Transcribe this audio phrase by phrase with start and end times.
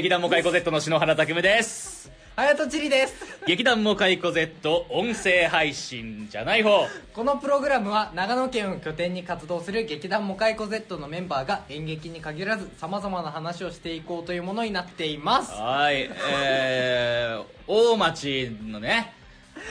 [0.00, 2.10] 劇団モカイコ Z の篠原拓夢です。
[2.34, 3.14] はやとちりです。
[3.46, 6.86] 劇団モカイコ Z 音声配信じゃない方。
[7.12, 15.52] このプログラムは長野県を拠点に活動する劇団モカイコ Z のメンバーが演劇に限らずさまざまな話をしていこうというものになっています。
[15.52, 19.12] はいえー、大町のね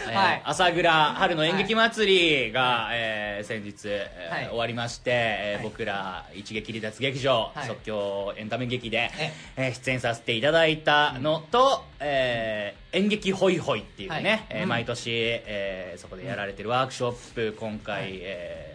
[0.09, 0.41] えーはい。
[0.45, 4.47] 朝倉春の演劇祭りが、えー先日、えーはい。
[4.49, 5.63] 終わりまして、えーはい。
[5.63, 7.67] 僕ら一撃離脱劇場、はい。
[7.67, 14.45] 即興エンタメ劇でえ、えー出演させていただいたのと、えー演劇ホイホイっていうね、はい。
[14.49, 14.69] えーうん。
[14.69, 18.11] 毎年、えーそこでやられてるワークショップ今回、はい。
[18.21, 18.68] えー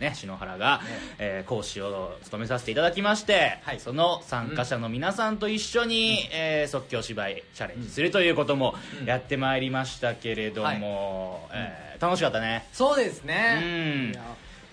[0.00, 0.84] ね篠原が、ね。
[1.18, 3.80] えー講師を務めさせていただきまして、はい。
[3.80, 9.06] その参加者の皆さんと一緒に、えー即興芝居チャレンジするということもうん。
[9.06, 12.66] やってまいりましたけれども、えー楽しかったね。
[12.72, 14.10] そうですうねん。
[14.12, 14.22] いや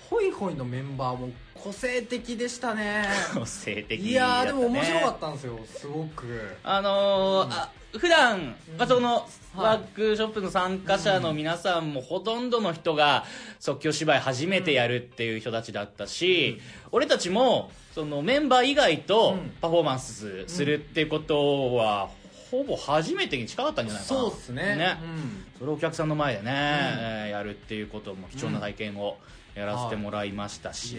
[0.09, 1.29] ホイホイのメンバーも
[1.61, 3.05] 個性的でしたね。
[3.33, 5.59] 個性的いやーでも面白かっったんですよ。
[5.75, 6.57] すごく。
[6.63, 9.27] たあのーあ普段、まあ、そのはい。
[9.55, 13.23] ワークショップの参加者の皆さんもほとんどの人が
[13.59, 16.59] 即興芝居初めてやるっていう人たちだったし、
[16.91, 19.51] 俺たちもそのメンバー以外とうん。
[19.61, 22.09] パフォーマンスするっていうことは、
[22.49, 24.19] ほぼ初めてに近かったんじゃないかな。
[24.21, 24.75] そうっすね。
[24.75, 25.45] ね、うん。
[25.59, 29.17] それをお客さんの前でね、えーやるっていうことも貴重な体験を
[29.55, 30.97] やらせてもらいましたし、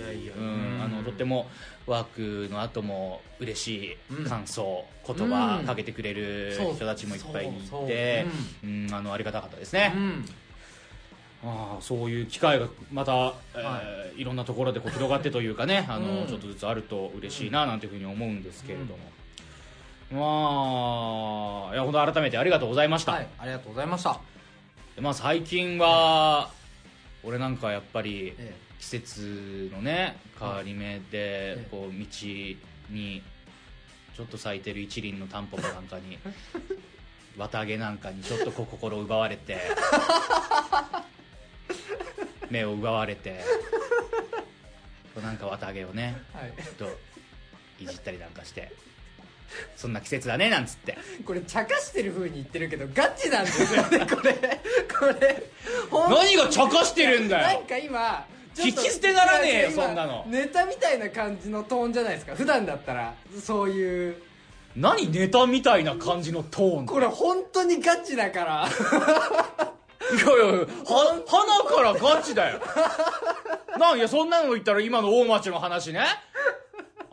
[1.05, 1.49] とっても
[1.87, 5.67] ワークの後も嬉しい感想、言葉うん。
[5.67, 8.27] かけてくれる人たちもいっぱいいて、
[8.63, 8.89] うん。
[8.93, 10.25] あのありがたかったですね、うん。
[11.45, 13.83] ああそういう機会がまた、えーは
[14.17, 14.23] い。
[14.23, 16.27] ろんなところでこう広がってというかね あの、うん。
[16.27, 18.98] ちょっとずつあると嬉しいななんていうふうに思うんですけれども、
[20.13, 23.29] まあいや本当改めてありがとうございました、はい。
[23.39, 24.20] ありがとうございました。
[24.95, 26.51] でまあ最近は、
[27.24, 31.68] 俺なんかやっぱりえ季節のね変わり目でええ。
[31.70, 32.07] こう道
[32.90, 33.23] に
[34.17, 36.18] ちょっと咲いてる一輪のタンポポなんかに
[37.36, 39.58] 綿毛なんかにちょっと心奪われて
[42.51, 43.40] 目を奪われて
[45.23, 46.52] なんか綿毛をねはい。
[46.63, 46.98] ちょっと
[47.80, 48.70] いじったりなんかして
[49.77, 50.97] そんな季節だねなんつって。
[51.25, 54.61] これ茶化してる風に言ってるけどガチなんですよね これ。
[54.98, 55.42] これ。
[55.91, 57.59] 何が茶化してるんだよ。
[57.59, 58.27] なんか今
[58.57, 60.25] 聞き捨てならねえよそんなの。
[60.29, 63.14] ネタみたいな感じのトーンじゃないですか普段だったら。
[63.43, 64.17] そういう。
[64.77, 66.87] 何ネタみたいな感じのトーン？
[66.87, 68.69] これ本当にガチだから。
[68.69, 72.61] いやいやいや、は、花からガチだよ。
[73.79, 76.05] なんいや、そんなの言ったら今の大町の話ね。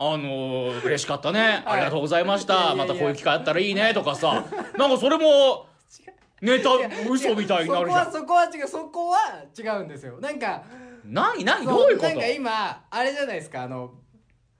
[0.03, 1.61] あのー、嬉しかったね。
[1.63, 2.73] ありがとうございました。
[2.73, 4.45] またこういう機会あったらいいね、とかさ。
[4.75, 5.67] なんかそれも、
[6.41, 6.71] ネタ、
[7.07, 8.11] 嘘みたいになるじゃん。
[8.11, 9.19] そこはそこは違うそこは
[9.55, 10.63] 違うんですよなんか
[11.05, 12.09] 何何そどういうこと？
[12.09, 13.91] なんか今あれじゃないですかあの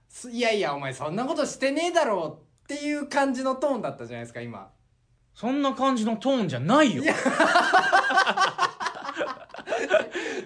[0.08, 2.38] すいやいやお前そんなことしてねえだろ
[2.68, 4.70] うっていう感じのトーンだったじゃないですか今
[5.34, 7.02] そんな感じのトーンじゃないよ。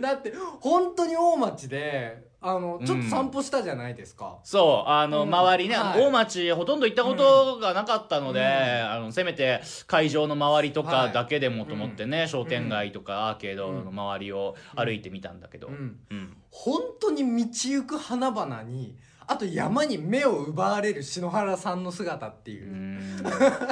[0.01, 5.35] だって本当に大町であのちょっと散歩したじゃないですか、そう、あの、うん。
[5.35, 6.01] 周りね、はい。
[6.01, 15.99] 大町ほとんど行ったことがなかったので、あの、せめて会場の周りとかだけでもと思ってね、商店街とかアーケードの周りを歩いてみたんだけど、うん。
[16.11, 16.37] うん。
[16.51, 18.97] 本当に道行く花々に
[19.29, 22.71] あと山に目を奪われる篠原さんの姿っていう。
[22.71, 23.23] う、ん。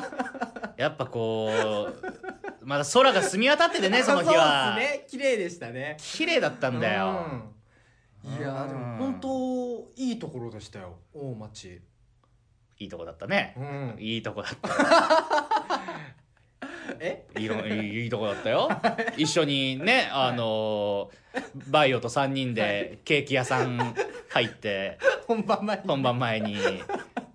[0.77, 1.89] やっぱこ
[2.61, 4.75] う、まだ空が澄み渡っててね、その日は。
[4.75, 5.06] そうですね。
[5.09, 5.97] 綺麗でしたね。
[6.01, 7.54] 綺麗だったんだよ。
[8.25, 10.97] うんいやーでも本当いいところでしたよ。
[11.12, 11.81] 大町。
[12.79, 13.55] いいとこだったね。
[13.57, 13.97] うん。
[14.00, 16.05] いいとこだった。
[17.00, 17.26] え？
[17.38, 18.69] いいのいいいいとこだったよ。
[19.17, 21.25] 一緒にね、あのー
[21.69, 23.94] バイオと3人でケーキ屋さん
[24.31, 25.82] 入って、 本番前に。
[25.87, 26.56] 本番前に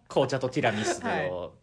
[0.07, 1.53] 紅茶とティラミスを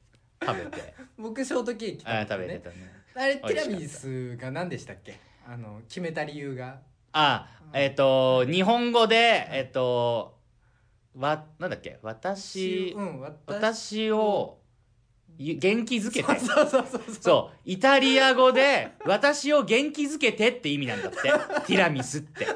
[0.44, 2.76] 食べて、僕ショートケーキ食べあて、ね、食べてたね。
[3.14, 5.18] あれティラミスが何でしたっけ？
[5.48, 6.80] あの決めた理由が
[7.18, 10.38] あ、えっ、と、日本語で、えっ、と、
[11.16, 11.98] わ、なんだっけ？
[12.02, 14.58] 私、うん私私を
[15.38, 16.38] ゆ元気づけて。
[16.40, 17.58] そうそうそうそうそう。
[17.64, 21.18] イタリア語で、私を元気づけてって意味なんだって。
[21.22, 22.46] ティラミスって。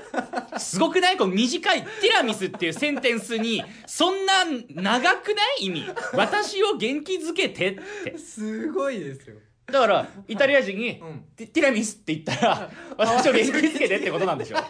[0.59, 1.17] すごくない？
[1.17, 5.67] この短いティラミスっていうセンテンスに、そんな長くない？
[5.67, 5.85] 意味。
[6.15, 8.19] 私を元気づけてって。
[8.19, 9.37] すごいですよ
[9.71, 11.25] だから、イタリア人に、うん。
[11.37, 14.57] ティティラミスって言ったら、私を元気づけてってことなんでしょ。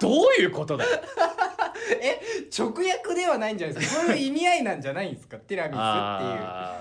[0.00, 0.90] どういうことだよ。
[2.00, 2.20] え
[2.56, 4.02] 直訳ではないんじゃないですか。
[4.02, 5.38] そういう意味合いなんじゃないんですか？
[5.38, 5.82] ティラミスっていう。
[5.82, 6.80] あ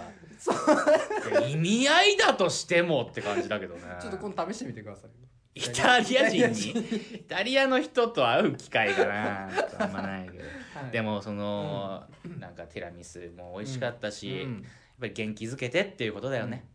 [1.29, 1.31] ー。
[1.31, 3.81] いや意味合いだとしてもって感じだけどね。
[4.01, 5.11] ちょっと今度試してみてください。
[5.55, 6.81] イタリア人に？
[7.15, 9.49] イタリアの人と会う機会がな
[9.79, 10.91] あんまないけど、はい。
[10.91, 12.03] でもその、
[12.39, 14.65] なんかティラミスも美味しかったし、うん
[14.99, 16.65] ぱり元気づけてっていうことだよね、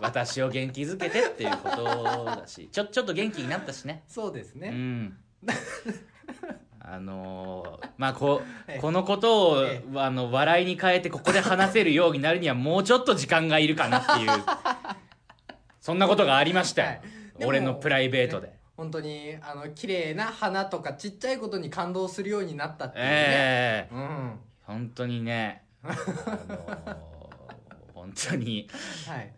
[0.00, 1.84] 私を元気づけてっていうこと
[2.24, 4.02] だしちょちょっと元気になったしね。
[4.08, 5.16] そうですね、うん。
[6.80, 8.80] あのーまあこええ。
[8.80, 14.30] このことを、えあの笑いに変えてここで話せるようになるにはもうちょっと時間がいるかなっていう
[15.80, 17.00] そんなことがありましたよ、はい。
[17.44, 23.94] 俺のプライベートで、ね本当にあの綺麗な花とかちっちゃいことに感動するようになったっていうね、ええ。
[23.94, 24.40] うん。
[24.62, 27.10] 本当にねあのー
[27.94, 28.68] 本当に。
[29.06, 29.32] はい。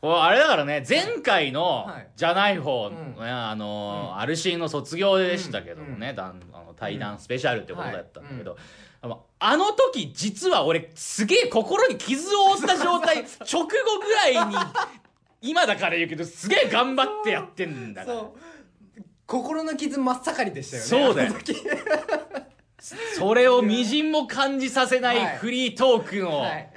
[0.00, 2.08] これあれだからね前回のはい。
[2.16, 2.94] じゃない方、うん。
[3.16, 4.18] ねあのーうん。
[4.18, 6.16] アルシーの卒業でしたけどもね、うん。
[6.16, 8.56] だんあの対談スペシャルってことだったんだけど、は
[9.00, 14.56] あのあの時実は俺すげえ心に傷を負った状態 直後ぐらいに
[15.40, 18.24] 今だから言うけどすげえ頑張ってやってんだから。
[19.28, 21.34] 心の傷真っ盛りでしたよねそうだよ
[23.16, 25.36] それをみじんも感じさせないはい。
[25.38, 26.70] フリートークの、はい。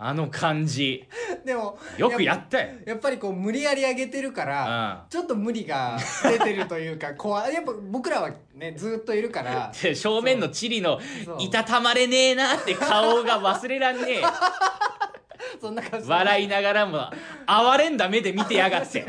[0.00, 1.08] あの感じ。
[1.44, 7.54] でもよくやったよ、やっぱりこう無理やり上げてるから、ちょっと無理が出てるというか 怖い。
[7.54, 9.72] やっぱ僕らはねずっといるから。
[9.82, 11.00] で正面のチリの
[11.40, 14.22] いたたまれねえなって顔が忘れらんねえ。
[15.60, 17.10] そんな感じ笑いながらも
[17.46, 19.04] 哀れんだ目で見てやがって。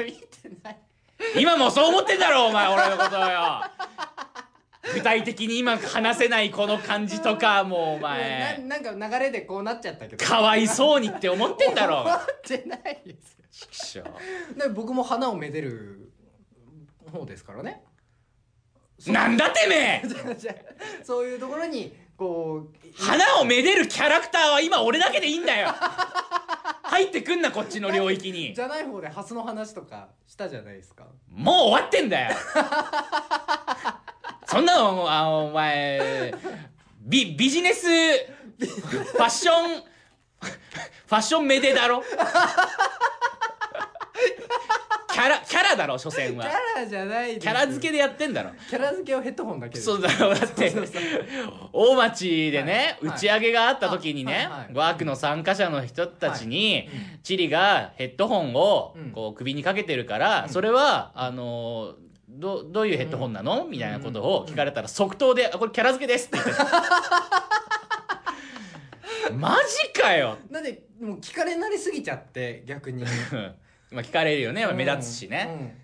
[1.38, 3.62] 今もそう思ってんだろお前俺のことをよ
[4.94, 8.58] 具体的に今話せないこの感じとかもうおな前。
[8.68, 10.26] なんか流れでこうなっちゃったけど。
[10.26, 12.02] かわいそうにって思ってんだろ。
[12.02, 13.46] 思ってないですよ。
[13.52, 14.04] ちくしょ
[14.58, 16.12] で僕も花をめでる
[17.12, 17.84] 方ですからね。
[19.08, 21.04] なんだてめえ！
[21.04, 25.70] そういうところにこう花をめでるキャラクターは今俺だけでいいんだよ。
[26.84, 28.54] 入ってくんなこっちの領域に。
[28.54, 31.06] じゃない方でハスの話とかしたじゃないですか。
[31.30, 32.36] もう終わってんだよ
[34.50, 36.34] そんなのあお前
[37.02, 42.04] ビビジネスファッションファッションめでだろ？
[45.12, 46.46] キャラキャラだろ所詮キャは
[46.78, 48.52] ラじゃないですキャラ付けでやってんだろ。
[48.70, 50.74] キャラ付けをヘッドホンだけでそうだろだって。
[51.74, 53.12] 大町でね、はい。
[53.16, 54.46] 打ち上げがあった時にね、はい。
[54.46, 54.74] はい。
[54.74, 56.90] ワークの参加者の人たちに、はい
[57.22, 59.12] チリがヘッドホンをうん。
[59.12, 66.54] こう首にかけてるから、それはあのーどどういうヘッドホンなの、みたいなことを聞かれたら即答で「あこれキャラ付けです」って言って。
[66.54, 66.66] た
[69.36, 70.38] マジかよ。
[70.50, 73.04] なんでもう聞かれなりすぎちゃって逆に。
[73.92, 75.76] まあ聞かれるよね、まあ目立つしね、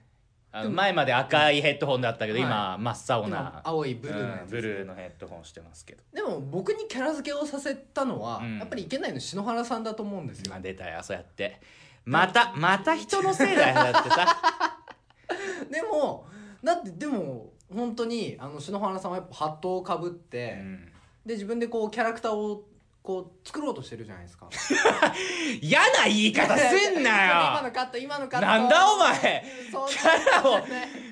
[0.51, 6.03] あの前まで赤いヘッドホンだったけど、はい今真っ青今な青いブルーのやつうんブルーのヘッドホンしてますけど。
[6.13, 8.59] でも僕にキャラ付けをさせたのは、うん。
[8.59, 10.51] やっぱりいけないの篠原さんだと思うんですよ。
[10.51, 11.01] まあ出たよ。
[11.03, 11.59] そうやって。
[12.05, 13.75] またまた人のせいだよ。
[13.75, 14.81] だってさ。
[15.71, 16.27] でも
[16.65, 20.91] だってでも本当にあの篠原さんはやっぱハットをかぶって、うん。
[21.25, 22.63] で自分でこうキャラクターを
[23.01, 24.49] こう作ろうとしてるじゃないですか。
[25.61, 27.63] 嫌な言い方すん今なよ。
[27.63, 29.45] のカット今のカットなんだお前。
[29.89, 30.59] キャラを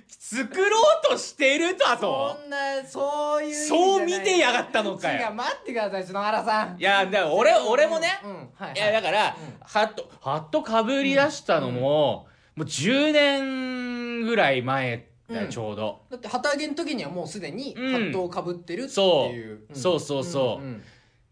[0.08, 2.38] 作ろうとしてるとあと。
[2.42, 5.28] そんなそういうそう見てやがったのかよ。
[5.28, 6.80] 違う待ってください篠原さん。
[6.80, 8.74] いやだから俺俺もね、うんうんはいはい。
[8.74, 9.60] いやだから、うん。
[9.64, 16.02] ハットハットかぶり出したのも、もう10年ぐらい前だちょうど。
[16.10, 17.88] だって旗揚げの時にはもうすでにハうん。
[17.96, 19.34] ットをかぶってるってそう。
[19.34, 19.76] いう、ん。
[19.76, 20.66] そうそうそう。
[20.66, 20.84] んん。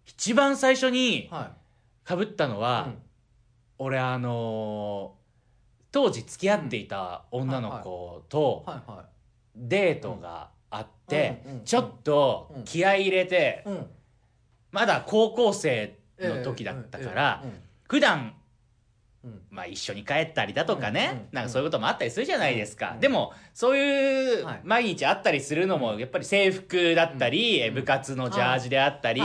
[0.05, 1.51] 一番最初には
[2.03, 2.98] かぶったのい、は、うん。
[3.79, 5.22] 俺あのー
[5.93, 9.05] 当時付き合っていた女の子とはいは
[9.58, 11.65] デートがあって、うんうんうん。
[11.65, 13.86] ちょっと気合い入れて、いうん。
[14.72, 18.34] まだ高校生の時だったから、えええ普段えうん
[19.51, 24.62] まあ一緒に帰ったりだとかね、なんかそういうこともあったりするじゃないですか、うんでもそういうはい。
[24.63, 29.22] 毎日あったりするのもやっぱり制服だったり、うん部活のジャージであったり、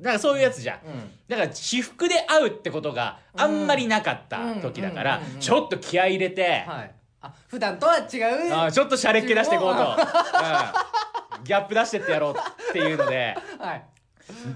[0.00, 1.10] なんかそういうやつじゃん、うん。
[1.28, 6.66] だから私服で会うってことがあんまりなかった時だからちょっと気合い入れて、
[7.48, 8.04] 普段とは違う。
[8.52, 9.82] あーちょっとシャレっ気出していこうと、
[11.38, 11.44] うん。
[11.44, 13.36] ギャップ出してってやろうっていうので。
[13.58, 13.84] はい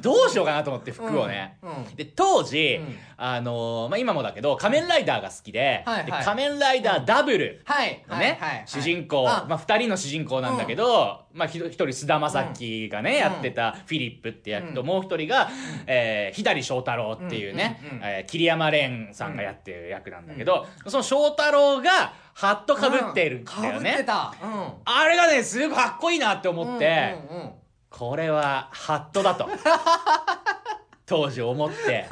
[0.02, 1.70] どうしようかなと思って服をね、うん。
[1.70, 2.96] うんで当時、うん。
[3.16, 6.06] あのーまあ、今もだけど仮面ライダーが好きで,、はいはい。
[6.06, 8.62] で仮面ライダーダブルはいのね、はいはい。
[8.66, 9.46] 主人公、あ。
[9.48, 13.16] まあ、2人の主人公なんだけど、まあ、一人菅田将暉がね、ん。
[13.16, 14.86] やってたフィリップって役と、うん。
[14.86, 15.48] もう一人が、
[15.86, 18.04] えー、左翔太郎っていうね、うんうんうん。
[18.04, 24.04] えー桐山蓮さんがやってる役なんだけど、その翔太郎がハットかぶってるんだよね、
[24.84, 27.50] あれがねすごくかっこいいなって思って、うんうんうん
[27.90, 29.48] これはハットだと。
[31.06, 32.06] 当時思って。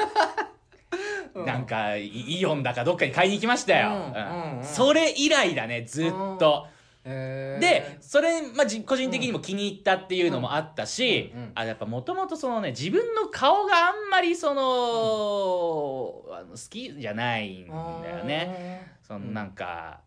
[1.34, 1.46] うん。
[1.46, 4.58] なんかイイオンだかどっかに買いに行きましたよ、うんうん。
[4.58, 6.66] うんそれ以来だねずっと、
[7.04, 7.60] へー。
[7.60, 18.92] でそれ、まあ、じ個人的にも気に入ったっていうのもあったし、うんうんあやっぱもともとそのね自分の顔があんまりその,、あの好きじゃないんだよね。
[19.06, 20.00] そのなんか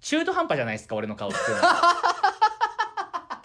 [0.00, 1.36] 中途半端じゃないですか俺の顔って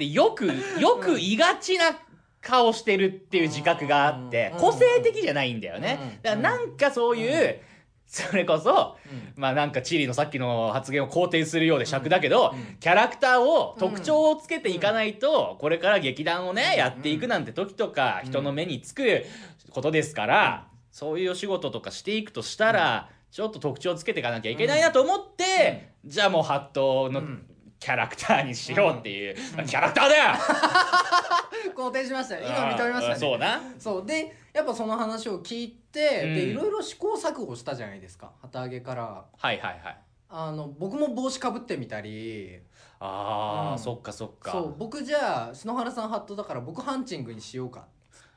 [0.04, 1.98] いうのはでよくよく言いがちな
[2.42, 4.60] 顔してるっていう自覚があってうん。
[4.60, 6.00] 個性的じゃないんだよね。
[6.02, 6.22] うん。
[6.22, 7.60] だからなんかそういう
[8.08, 9.34] それこそうん。
[9.36, 12.78] まあなんかチリのさっきの発言を肯定するようで尺だけど、うん。
[12.80, 19.24] キャラクターを特徴をつけていかないと、これから劇団をね、やっていくなんて時とか、人の目につく
[19.70, 27.46] ことですから、そういうお仕事とかしていくとしたら、ちょっと特徴つけていかなきゃいけないなと思って、じゃあもうハットのうん
[27.82, 30.24] キャラクターにしようっていう、キャラクターだよ！
[31.76, 32.46] 肯定しましたよ。
[32.48, 33.20] 今認めましたね。
[33.20, 33.60] そうな。
[33.80, 34.06] そう。
[34.06, 36.36] でやっぱその話を聞いて、うん。
[36.36, 38.32] でいろいろ試行錯誤したじゃないですか。
[38.40, 39.04] 旗揚げから。
[39.04, 39.98] はいはいはい。
[40.30, 42.60] あの僕も帽子かぶってみたり。
[43.00, 43.80] ああ、うん。
[43.80, 44.52] そっかそっか。
[44.52, 44.76] そう。
[44.78, 47.88] 僕じゃあ篠原さんハットだから僕ハンチングにしようか。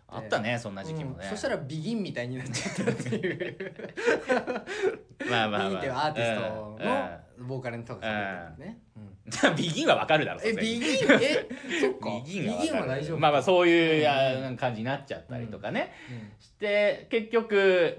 [0.08, 1.24] あったね、そんな時期もね。
[1.24, 1.30] うん。
[1.30, 3.74] そしたらビギンみたいになっちゃったっていう。
[5.28, 5.68] まあまあまあ。
[5.68, 6.86] ビギンっていうアーティストうん。
[6.86, 6.88] うん。
[6.88, 9.56] のボーカルの人がかぶってるね、うん。
[9.56, 10.82] ビギンはわかるだろ、えビギン？
[11.20, 11.48] え
[11.80, 12.22] そっか。
[12.24, 12.80] ビギンはわかる。
[12.80, 14.02] は大丈夫まあまあそうい
[14.52, 16.32] う感じになっちゃったりとかね、うん。
[16.40, 17.98] して結局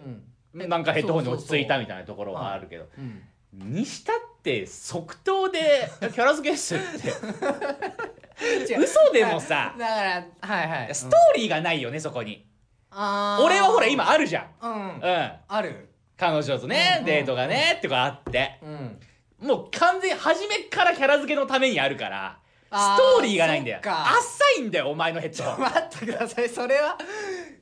[0.54, 0.70] うん。
[0.70, 2.88] なんかヘッドホンに落ち着いたみたいなところはあるけど。
[2.98, 3.22] うん
[3.54, 5.60] にしたって即答で
[6.00, 8.76] キャラ付けっすって。
[8.78, 9.74] 嘘でもさ。
[9.80, 10.96] だからはいはい。
[10.96, 12.46] ストーリーがないよねそこに。
[12.92, 14.48] 俺はほら今あるじゃん。
[14.62, 14.96] うん。
[14.98, 15.32] うん。
[15.48, 15.90] ある。
[16.18, 18.60] 彼女とねうんデートがねってかあって。
[18.62, 19.00] うん
[19.46, 22.40] もう完全に初めっからキャラ付けのためにあるから
[22.72, 23.80] ストーリーがないんだよ。
[23.84, 25.62] 浅いんだよお前のヘッド。
[25.62, 26.50] 待ってください。
[26.50, 26.98] それは？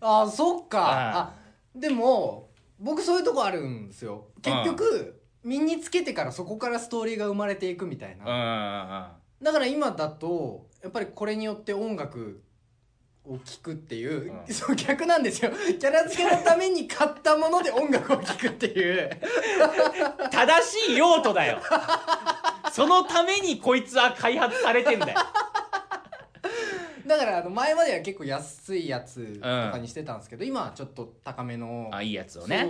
[0.01, 0.79] あそっか。
[0.79, 1.33] ああ
[1.75, 2.49] でも
[2.79, 4.27] 僕そういうとこあるんですよ。
[4.41, 9.43] 結局身につけてからそこからストーリーが生まれていくみたいな、うんうんうん。
[9.43, 12.41] だから今だとやっぱりこれによって音楽
[13.25, 14.53] を聴くっていう、うん。
[14.53, 15.51] そう逆なんですよ。
[15.79, 19.09] キャラ付けのために買ったもので音楽を聴くっていう。
[20.31, 21.59] 正しい用途だよ。
[22.71, 25.19] そのためにこいつは開発されてんだよ。
[27.05, 32.69] だからあの前までは結構安いやつとかにしてたんですけど、今はちょっと高めのあいいやつをね。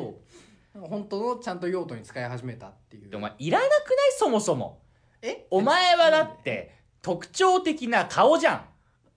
[0.74, 3.10] 本当のちゃんと用途に使い始めたっていう。
[3.10, 3.78] でお前いらなくない？
[4.18, 4.80] そもそも。
[5.22, 5.46] え？
[5.52, 8.66] お前はだって特徴的な顔じゃん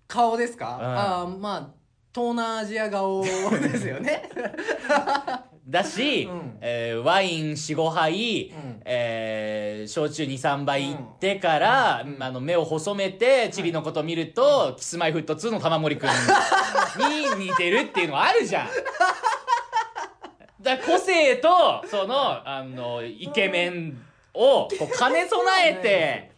[0.06, 0.68] 顔ですか、ん。
[0.80, 1.68] ああまあ
[2.14, 4.30] 東南アジア顔ですよね。
[5.68, 6.58] だし、うん。
[6.60, 8.80] えーワイン45杯、うん。
[8.84, 12.22] えー焼酎23杯いってから、うん。
[12.22, 18.68] あの目を細めてチリのこと見ると、キスマイフット2の玉森くんに似てるっていうのはあるじゃん。
[20.62, 24.00] だ個性とそのあのイケメン
[24.34, 26.35] をこう兼ね備えて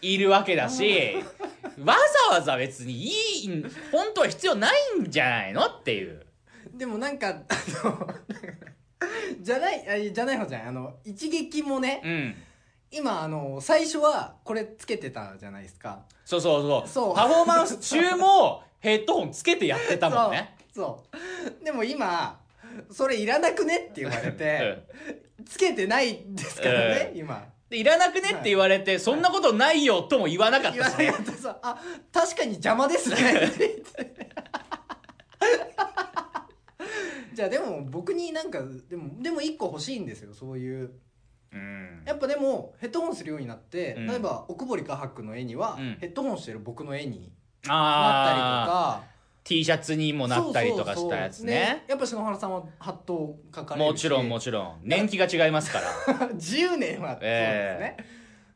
[0.00, 1.16] いるわけだし
[1.78, 1.96] わ
[2.30, 6.24] ざわざ別にいい本当は必要ないんじゃないのっていう。
[6.74, 7.34] でもなんかあ
[7.84, 8.08] の
[9.40, 10.68] じゃないあじゃない方じゃない。
[10.68, 12.34] あの一撃もね、うん。
[12.90, 16.00] 今あの最初はこれつけてたじゃないですか。
[16.24, 16.88] そうそうそう。
[16.88, 17.14] そう。
[17.14, 20.54] パフォーマンス中もヘッドホンつけてやってたもんね。
[20.74, 21.04] そ
[21.60, 21.64] う。
[21.64, 22.40] でも今
[22.90, 24.84] それいらなくねって言われて、
[25.46, 28.30] つけてないんですからね、今でいらなくね？
[28.30, 31.78] って言われて、そんなことないよとも言わなかっ言わたなかったさあ
[32.12, 33.16] 確かに邪魔ですね。
[33.16, 34.28] って言って
[37.34, 40.92] じゃあでも僕になんかでもでも一個欲しいんですよそういう。
[41.52, 42.02] うん。
[42.04, 44.06] やっぱでもヘッドホンするようになって、うん。
[44.06, 45.96] 例えば奥堀画伯の絵には、うん。
[46.00, 47.28] ヘッドホンしてる僕の絵になった
[47.62, 49.04] りとああか
[49.48, 51.66] T シャツにもなったりとかしたやつそうそうそう。
[51.66, 51.84] ね。
[51.86, 54.80] でやっぱ篠原さんはハットを描かれもちろんもちろん。
[54.82, 56.28] 年季が違いますから。
[56.36, 58.04] 10年はそうですね、え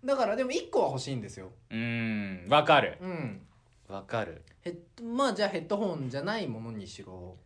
[0.05, 1.51] だからでも1個は欲しいんですよ。
[1.71, 2.99] うんわかる。
[3.01, 3.41] うん。
[3.89, 4.43] わかる。
[4.61, 7.37] ヘッドまあじゃあヘッドホンじゃないものにしろ。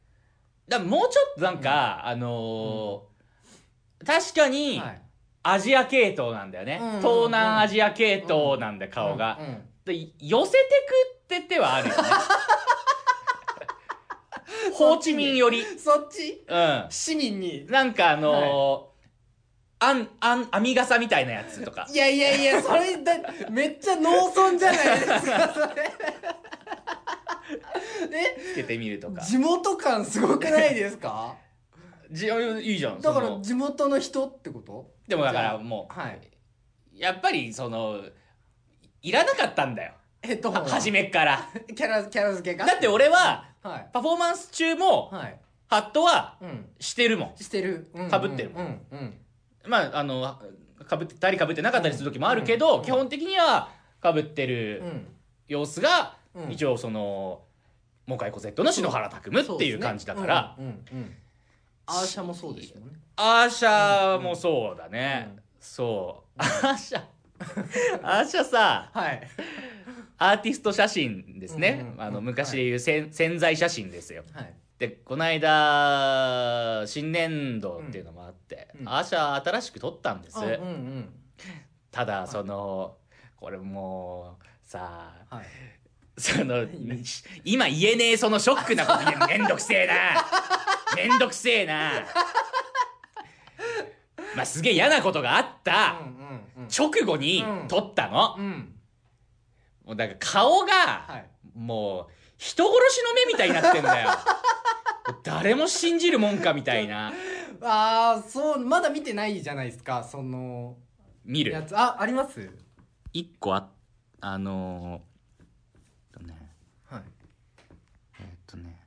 [0.66, 3.16] だもうちょっとなんか、あのー
[4.04, 5.02] 確かにはい。
[5.44, 7.00] アジア系統なんだよね、うんうんうん。
[7.00, 9.62] 東南アジア系統なんだよ顔が、うんうん。
[9.84, 10.58] で寄せて
[11.28, 12.02] くって手はあるよね
[14.76, 15.62] ホーチミンより。
[15.78, 16.44] そっち？
[16.46, 16.86] うん。
[16.90, 17.66] 市民に？
[17.66, 18.96] なんかあのー
[19.78, 21.86] あん、あん、編み傘みたいなやつとか。
[21.92, 23.12] いやいやいやそれだ
[23.50, 25.20] めっちゃ農村じゃないですか
[25.52, 25.92] それ。
[28.52, 29.20] つけてみるとか。
[29.22, 29.24] え。
[29.26, 31.34] 地元感すごくないですか？
[32.10, 33.00] じいいじゃん。
[33.00, 34.90] だから地元の人ってこと？
[35.08, 36.20] でもだからもう、はい。
[36.94, 38.00] やっぱりその、
[39.02, 39.92] いらなかったんだよ。
[40.22, 41.48] ヘッドホンはめっから。
[41.76, 42.64] キャラキャラ付けが？
[42.64, 43.88] だって俺は、はい。
[43.92, 45.38] パフォーマンス中も、はい。
[45.68, 46.66] ハットはうん。
[46.78, 47.42] してるもん。
[47.42, 47.90] してる。
[47.94, 48.08] うん。
[48.10, 48.86] 被ってるうん。
[48.92, 49.14] うん。
[49.66, 50.38] まああの
[50.86, 52.84] かぶってたりかぶってなかったりする時もあるけど、うん。
[52.84, 53.68] 基本的には
[54.00, 55.06] かぶってうるん。
[55.48, 56.52] 様子が、うん。
[56.52, 57.42] 一応その
[58.06, 60.56] 「モカイコ Z」の篠原拓夢っていう感じだから、
[61.86, 62.92] アーシャもそうですよね。
[63.16, 65.42] アーシャもそうだね、うん。
[65.60, 66.40] そう。
[66.40, 67.02] アーシャ。
[68.02, 69.28] アーシャさはい
[70.18, 72.74] アーティスト写真ですね、あの昔でい。
[72.74, 74.24] うせん潜在写真ですよ。
[74.32, 74.54] はい。
[74.78, 78.88] でこの間新年度っていうのもあって、うん。
[78.88, 81.08] アーシャ新しく撮ったんです、あうんうん。
[81.90, 82.96] ただその
[83.36, 85.44] これもうさはい。
[86.18, 86.66] その
[87.44, 89.18] 今言えねえそのショックなこと言う。
[89.18, 89.94] のめんどくせえな。
[90.96, 91.92] めんどくせえな。
[94.34, 96.00] まあすげえ嫌なことがあった
[96.74, 98.72] 直後に撮ったの、うん
[99.86, 101.30] もうだから顔がはい。
[101.54, 104.10] もう人殺しの目みたいになってんだよ。
[105.24, 107.12] 誰も信じるもんかみたいな。
[107.62, 110.76] ああそうまだ見てないじゃないですかその
[111.24, 111.52] 見る。
[111.52, 111.74] やつ。
[111.76, 112.50] ああります？
[113.12, 113.70] 一個あ
[114.20, 116.52] あのー、えっとね。
[116.90, 117.02] はい。
[118.20, 118.82] えっとね。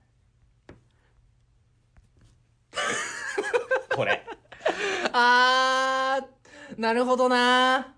[3.95, 4.25] これ。
[5.13, 7.95] あーなるほどな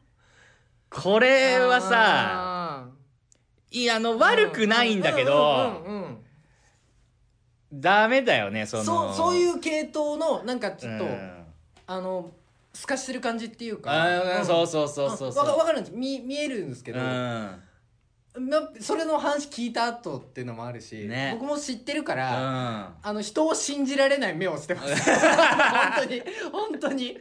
[0.91, 2.86] これはさあ
[3.71, 6.17] いやあのー悪くないんだけどうんうんうんうん。
[7.74, 8.83] ダメだよねその。
[8.83, 11.45] そうそういう系統のなんかちょっと、うん。
[11.88, 12.29] あの
[12.74, 13.91] 透かしてる感じっていうか。
[13.91, 17.05] あーんそうそうそうそうそわかわかるんです見見えるんですけど、うん。
[17.05, 21.38] まそれの話聞いた後っていうのもあるし、ね。
[21.39, 22.95] 僕も知ってるかうら、ん。
[23.01, 24.93] あの人を信じられない目をしてます。
[25.12, 27.18] 本当に本当に。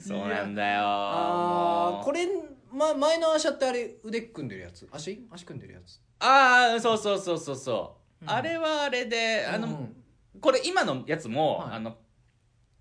[0.00, 0.82] そうなんだよ。
[0.82, 0.90] もう。
[0.90, 2.28] ああこれ、
[2.72, 4.88] ま、前の足ってあれ腕組んでるやつ？
[4.90, 5.26] 足？
[5.30, 6.00] 足組んでるやつ？
[6.20, 8.30] ああそうそうそうそうそう、うん。
[8.30, 9.96] あれはあれであの、うん
[10.40, 11.74] これ今のやつも、はい。
[11.74, 11.96] あの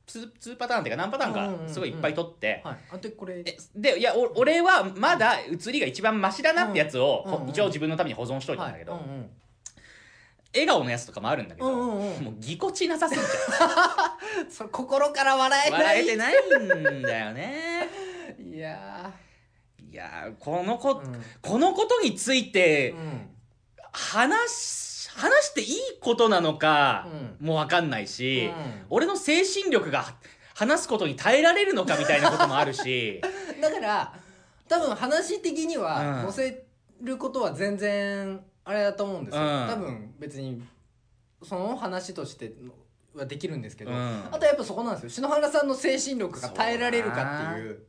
[0.07, 2.77] 2, 2パターンっていうか何パターンかすごいいっぱい取って、はい。
[2.93, 3.43] あでこれ。
[3.45, 7.49] えでいやお俺はまだ写りが一番マシだなってやつを、うんうんうん。
[7.49, 9.01] 一応自分のために保存しといたんだけど、はい。
[9.01, 9.29] うんうん
[10.53, 12.23] 笑顔のやつとかもあるんだけど、うんうんうん。
[12.23, 13.25] もうぎこちなさすぎち
[14.53, 15.81] そ心から笑えない。
[15.81, 16.33] 笑えてない
[16.99, 17.87] んだよね。
[18.37, 19.13] いや
[19.91, 21.21] いやーこのこ、ーうん。
[21.41, 23.27] このことについてうん
[23.91, 27.09] 話し話していいことなのか
[27.41, 28.85] うもわかんないし、うん。
[28.89, 30.05] 俺の精神力が
[30.55, 33.21] 話すことに耐えられるのかみたいなこともあるし。
[33.61, 34.13] だから
[34.69, 36.31] 多分話的にはうん。
[36.31, 36.65] 載せ
[37.01, 39.67] ることは全然あれだと思うんですよ、うん。
[39.67, 40.63] 多分別に
[41.43, 42.53] その話として
[43.13, 44.23] はできるんですけど、うん。
[44.31, 45.09] あとやっぱそこなんですよ。
[45.09, 47.83] 篠原さんの精神力が耐えられるかっていう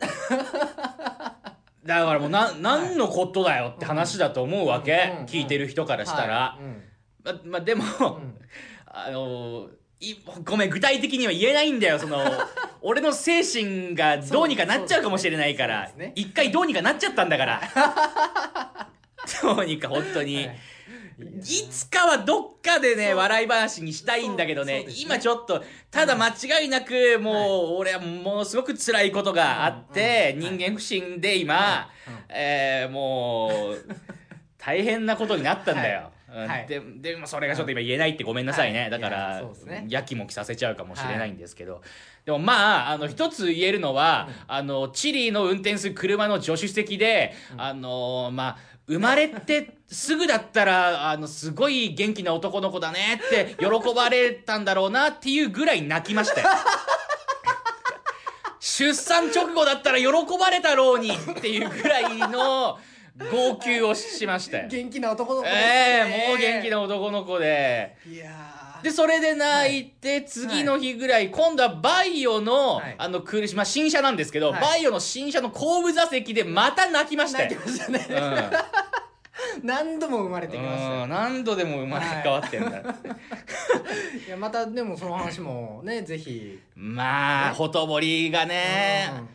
[1.84, 6.64] だからもうな何のことだよって話だと思うわけ、うん聞いてる人からしたら、はい。
[6.64, 6.82] うん
[7.22, 7.86] ままでも、う
[8.20, 8.38] ん。
[8.86, 9.68] あの
[10.00, 12.18] いごめん具体的には言えないんだよその
[12.80, 16.12] 俺の精神がどうにかなっちゃうかもしれないから、ね。
[16.16, 17.60] 一回どうにかなっちゃったんだから。
[19.42, 20.56] どうにか本当に、はい
[21.20, 24.84] いつかはどっかでね笑い話にしたいんだけどね。
[24.84, 24.86] ね。
[25.00, 30.44] 今ちょっとただ間違いなくもう、俺はものすごく辛いことがあって、うん。
[30.44, 30.56] うん。
[30.58, 32.14] 人間不信で今、うん。
[32.14, 32.20] うん。
[32.30, 33.96] えーもう
[34.60, 36.46] 大変なことになったんだよ、 うん。
[36.46, 36.66] はい。
[36.66, 39.86] ででもそれがちょっと今言えないってごめんなさいね、はいいだからね。
[39.88, 41.82] やきもきさせちゃうかもしれないんですけど、
[42.26, 48.58] でもまああの一つ言えるのは、あのチリの運転する車の助手席で、あのまあ
[48.90, 56.48] 生まれてすぐだったらあのすごい元気な男の子だねって喜ばれたんだろうなっていうぐらい泣きましたよ。
[58.58, 60.06] 出産直後だったら喜
[60.38, 62.80] ばれたろうにっていうぐらいの
[63.30, 64.66] 号泣をしましたよ。
[64.68, 65.62] 元気な男の子ですね。
[65.62, 67.96] ええもう元気な男の子で。
[68.06, 68.82] いやー。
[68.82, 72.94] で、それで泣いて、次の日ぐらい、今度はバイオの、はい。
[72.98, 74.60] あの、苦し、まあ、新車なんですけど、はい。
[74.60, 77.50] バイオの新車の後部座席でまた泣きましたよ。
[77.50, 77.66] 泣き。
[77.66, 78.06] ましたね、
[79.64, 81.10] 何度も生まれてきましたようん。
[81.10, 82.80] 何度でも生まれ変わってんだ。
[84.26, 89.28] いやまたでもその話もねぜひまあ、ほとぼりがねうん、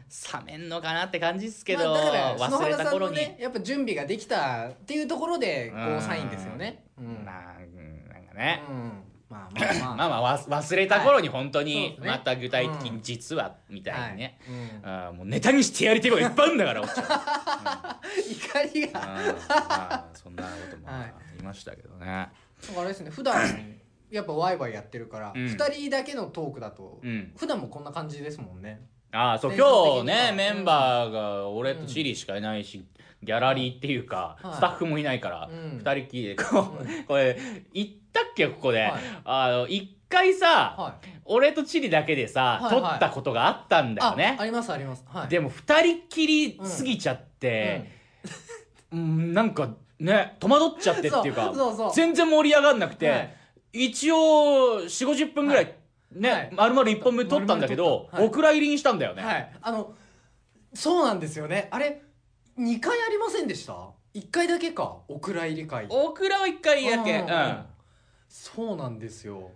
[0.48, 3.16] 冷めんのかなって感じですけど、まあだから篠忘れた頃に。
[3.16, 7.36] のねやっぱ準備ができたっていうところでこうんうサインですよねうんなん
[8.26, 8.64] かね。
[8.70, 9.96] うんまあまあまあ。
[9.98, 11.68] まあまあわ忘れた頃に本当はい。
[11.68, 14.40] にまた具体的に実はみたいにね、
[14.84, 17.06] あーもうネタにしてやりてえこといっぱいあるんだからおっちゃん、
[18.66, 19.00] 怒りが。
[19.00, 22.32] うんまあそんなこともはい言いましたけどね、なんか
[22.78, 23.76] あれですね普段
[24.12, 25.48] やっぱワイワイやってるからうん。
[25.48, 27.34] 二、人だけのトークだと、うん。
[27.36, 28.82] 普段もこんな感じですもんね。
[29.12, 32.86] ああそう今日ねメンバーが俺とチリしかいないし、
[33.26, 34.54] ギャラリーっていうか、はい。
[34.56, 35.78] スタッフもいないから、うん。
[35.80, 37.38] 二人きりでこう、これ
[37.74, 38.92] 行ったっけここで、はい。
[39.26, 41.08] あの一回さ、はい。
[41.26, 42.92] 俺とチリだけでさ、はいはい。
[42.92, 44.36] 撮ったことがあったんだよね。
[44.40, 45.04] あありますあります。
[45.08, 45.28] はい。
[45.28, 47.92] でも二人っきり過ぎちゃって、
[48.92, 51.94] うん、なんかね戸惑っちゃってっていうかそうそうそう。
[51.94, 53.36] 全然盛り上がんなくて、はい。
[53.74, 54.16] 一応
[54.82, 55.76] 4 5 0分ぐらい、はい。
[56.12, 56.50] ね、はい。
[56.54, 58.28] 丸々1本目撮ったんだけど、丸々撮ったはい。
[58.28, 59.52] お蔵入りにしたんだよね、はい。
[59.62, 59.96] あの
[60.74, 61.70] そうなんですよね。
[61.72, 62.02] あれ
[62.58, 63.74] 2回ありませんでした
[64.14, 64.98] ？1回だけか。
[65.08, 65.86] お蔵入り会。
[65.90, 67.20] お蔵は1回だけ。
[67.20, 67.28] ううん。
[67.28, 67.66] ん、
[68.30, 69.52] そうなんですよ。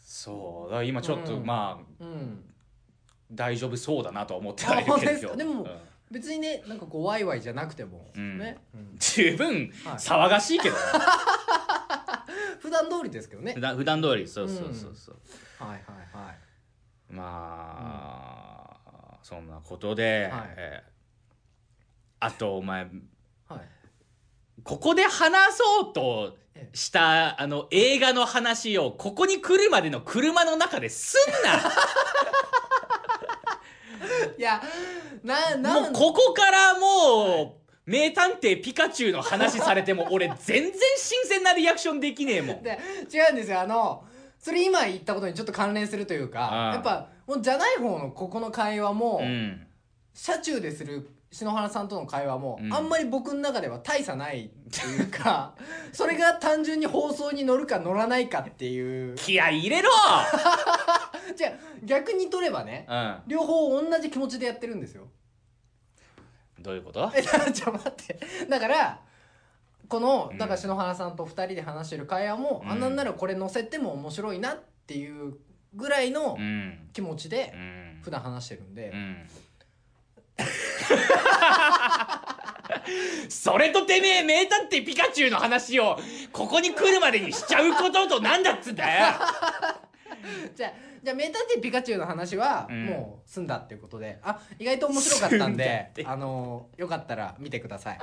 [0.00, 0.70] そう。
[0.70, 1.46] だから今ちょっと、うん。
[1.46, 2.44] まあうん。
[3.32, 5.36] 大丈夫そうだなとは思ってはいるけあ本当ですどか？
[5.36, 5.70] でもうん。
[6.10, 8.38] 別にねなんかこうワイワイじゃなくても、うん。
[8.38, 8.96] ね、うん。
[8.98, 9.46] 十分
[9.84, 9.94] はい。
[9.94, 10.74] 騒がしいけど。
[10.74, 10.80] ね、
[12.58, 13.52] 普段通りですけどね。
[13.54, 14.26] 普段普段通り。
[14.26, 15.16] そうそうそうそう、
[15.60, 15.80] はいはい
[16.26, 16.36] はい。
[17.12, 20.54] まあ、そんなことで、はい。
[20.56, 20.90] えー
[22.20, 22.86] あとお前
[23.48, 23.60] はい。
[24.62, 26.36] ここで話そうと
[26.74, 31.20] したあの映画の話をここに来るまでの車の中ですん
[34.38, 34.62] いや
[35.22, 42.62] なななもうここからもう名探偵ピカチュウの話されても俺全然新鮮なリアクションできねえもん。
[42.62, 42.78] で
[43.12, 43.60] 違うんですよ。
[43.60, 44.04] あの
[44.38, 49.66] それ今言ったことにちょっと関連するというかやっぱもうじゃない方のここの会話も、うん。
[50.12, 52.72] 車中でする篠原さんとの会話も、うん。
[52.74, 55.54] あんまり僕の中では大差ないっていうか
[55.92, 59.14] それが単純に放送に乗るか乗らないかっていう。
[59.14, 59.90] 気合い入れろ！
[61.36, 61.52] じゃあ
[61.84, 63.16] 逆に取ればねうん。
[63.28, 65.06] 両方同じ気持ちでやってるんですよ。
[66.58, 67.10] どういうこと？
[67.14, 68.18] えちょ待って。
[68.48, 69.00] だから
[69.88, 70.38] このうん。
[70.38, 72.70] だから篠原さんと2人で話してる会話も、うん。
[72.72, 75.36] あんなんならこれ載せても面白いなっていう
[75.74, 76.90] ぐらいのうん。
[76.92, 78.00] 気持ちでうん。
[78.02, 79.28] 普段話してるんで、うん
[83.28, 85.98] それとてめえ名探偵ピカチュウの話を
[86.32, 89.14] ここに来るまでにしちゃうこととなんだっつうんだよ。
[90.54, 90.72] じゃあ
[91.02, 97.98] じゃあ名探偵ピカチュウの話はうんもう済んだっていうことで、あ意外と面白かったん済んだであのよかったら見てください。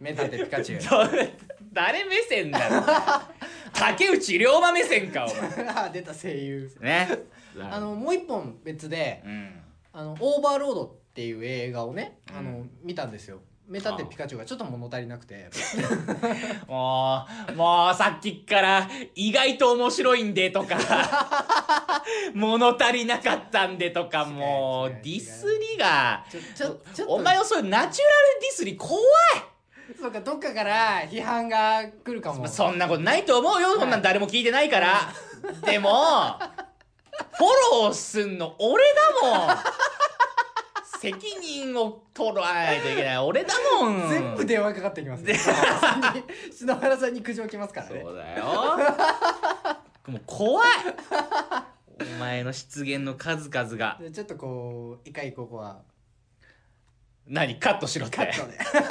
[0.00, 0.80] 名探偵ピカチュウ。
[1.12, 1.18] ど
[1.72, 2.82] 誰目線だよ。
[3.72, 5.68] 竹内涼真目線かお前。
[5.68, 6.70] あ 出た声優。
[6.80, 7.08] ね。
[7.58, 9.60] あのもう一本別でうん
[9.92, 13.40] 「あのオーバーロード」っていう映画をねあの、うん見たんですよ。
[13.70, 15.48] 名探偵ピカチュウがちょっと物足りなくて。
[16.66, 20.76] もうもうさっきっから意外と面白いんでとか。
[22.34, 24.24] 物足りなかったんでとか。
[24.24, 25.00] もう違う違う。
[25.04, 27.14] ディスりがちょちょちょっと。
[27.14, 29.02] お前のそういうナチュラルディスり怖い。
[30.00, 32.40] そうかどっかから批判が来るかも。
[32.40, 35.12] まあそんなことないと思うよ、そんなん誰も聞いてないから。
[35.64, 35.90] でも、
[37.32, 38.82] フォローすんの俺
[39.22, 39.56] だもん。
[41.00, 44.08] 責任を取らないといけない俺だもん。
[44.10, 45.34] 全部電話かかってきますね
[46.52, 48.44] 篠原さんに苦情来ますからねそうだよ。
[50.08, 50.68] もう怖い。
[52.00, 53.96] お前の失言の数々が。
[53.98, 55.80] でちょっとこう一回ここは
[57.26, 58.30] 何カットしろって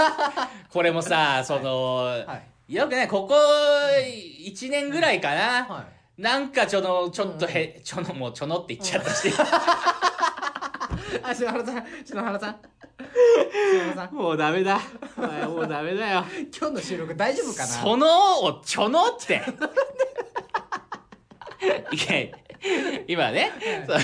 [0.74, 2.36] これもさ、その、は
[2.68, 5.66] いよくね、ここ1年ぐらいかな。
[5.66, 9.32] はいなんかちょの、ちょっとへ、ちょの、もうちょのって言っちゃったし。
[11.24, 11.86] あ篠原さん。
[12.06, 12.56] 篠原さん。
[13.72, 14.16] 篠原さん。
[14.16, 14.80] もうダメだ。
[15.48, 16.26] もうダメだよ。
[16.58, 17.68] 今日の収録大丈夫かな？
[17.68, 19.42] そのをちょのって。
[21.62, 22.30] いや
[23.08, 23.52] 今ね、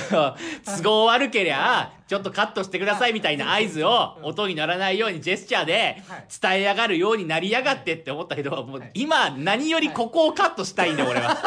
[0.10, 0.36] その
[0.82, 6.26] 都合悪けりゃ、ちょっとカットしてくださいみたいな合図を音にならないようにジェスチャーではい。
[6.42, 8.92] 伝えやがるようになりやがってって思ったけど、もうはい。
[8.94, 11.38] 今何よりここをカットしたいんだよ、俺は。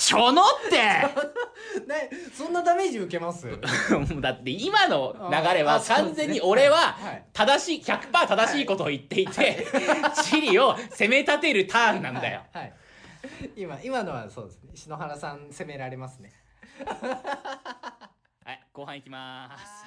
[0.00, 0.76] ちょのって。
[1.86, 3.46] ねそんなダメージ受けます？
[3.46, 3.52] も
[4.18, 7.24] うだって今の流れは完全に俺ははい。
[7.34, 9.66] 正しい100%正しいことを言っていて
[10.24, 12.40] チリを攻め立てるターンなんだよ。
[12.52, 12.72] はい、はい。
[13.56, 14.70] 今今のはそうですね。
[14.74, 16.32] 篠原さん責められますね。
[16.86, 19.84] はい後半いきます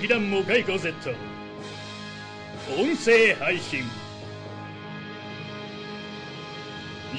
[0.00, 1.10] 劇団モカイコ Z
[2.78, 3.82] 音声配信。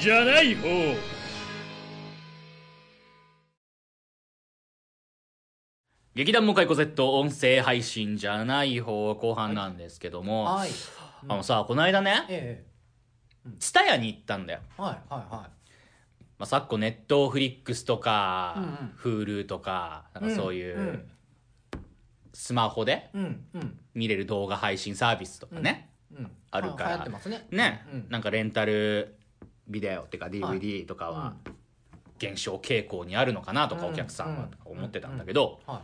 [0.00, 0.66] じゃない方。
[6.16, 10.70] 劇団モカイコ Z 音声配信じゃない方後半なんですけども、はい。
[11.28, 12.66] あのさこの間ねえ
[13.60, 15.50] ツタヤに行ったんだよ、えはいはいは
[16.36, 19.24] まあ、昨今ネットフリックスとか、うんうん。
[19.24, 21.11] Hulu とかなんかそういう、うんうん
[22.32, 23.78] スマホでいうんうん。
[23.94, 26.90] 見れる動画配信サービスとかね、うんあるから。
[26.90, 27.46] 流行ってますね。
[27.50, 29.14] ね、うんなんかレンタル
[29.68, 31.34] ビデオっていうか DVD とかは
[32.18, 35.82] 減少傾向にあるのかなとかうんお客さんはうん思ってたんだけど、は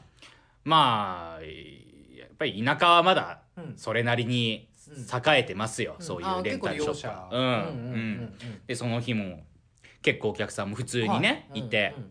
[0.64, 3.74] まあやっぱり田舎はまだうん。
[3.76, 6.92] それなりに栄えてますよ、いそういあうレンタルショップ。
[6.92, 7.28] 結構は利用者。
[7.32, 7.48] うんうん。
[7.48, 9.44] うんうんでその日も
[10.00, 11.60] 結構お客さんも普通にね、はい。
[11.60, 12.02] いて、うん。
[12.04, 12.10] うん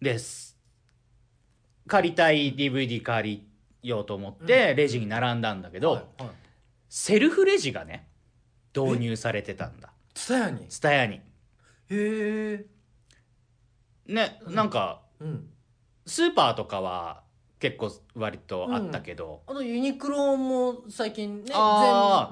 [0.00, 0.51] です
[1.86, 3.46] 借りたい DVD 借
[3.82, 6.30] りようと思ってレジに並んだんだけど、はいはい。
[6.88, 8.08] セルフレジがね
[8.74, 9.92] 導入されてたんだ。
[10.14, 10.66] ツタヤに？
[10.68, 11.16] スタヤに。
[11.16, 11.20] へ
[11.90, 12.66] え。
[14.06, 15.48] ねなんかうん。
[16.06, 17.22] スーパーとかは
[17.60, 21.52] 結構割とあったけど、あとユニクロも最近ね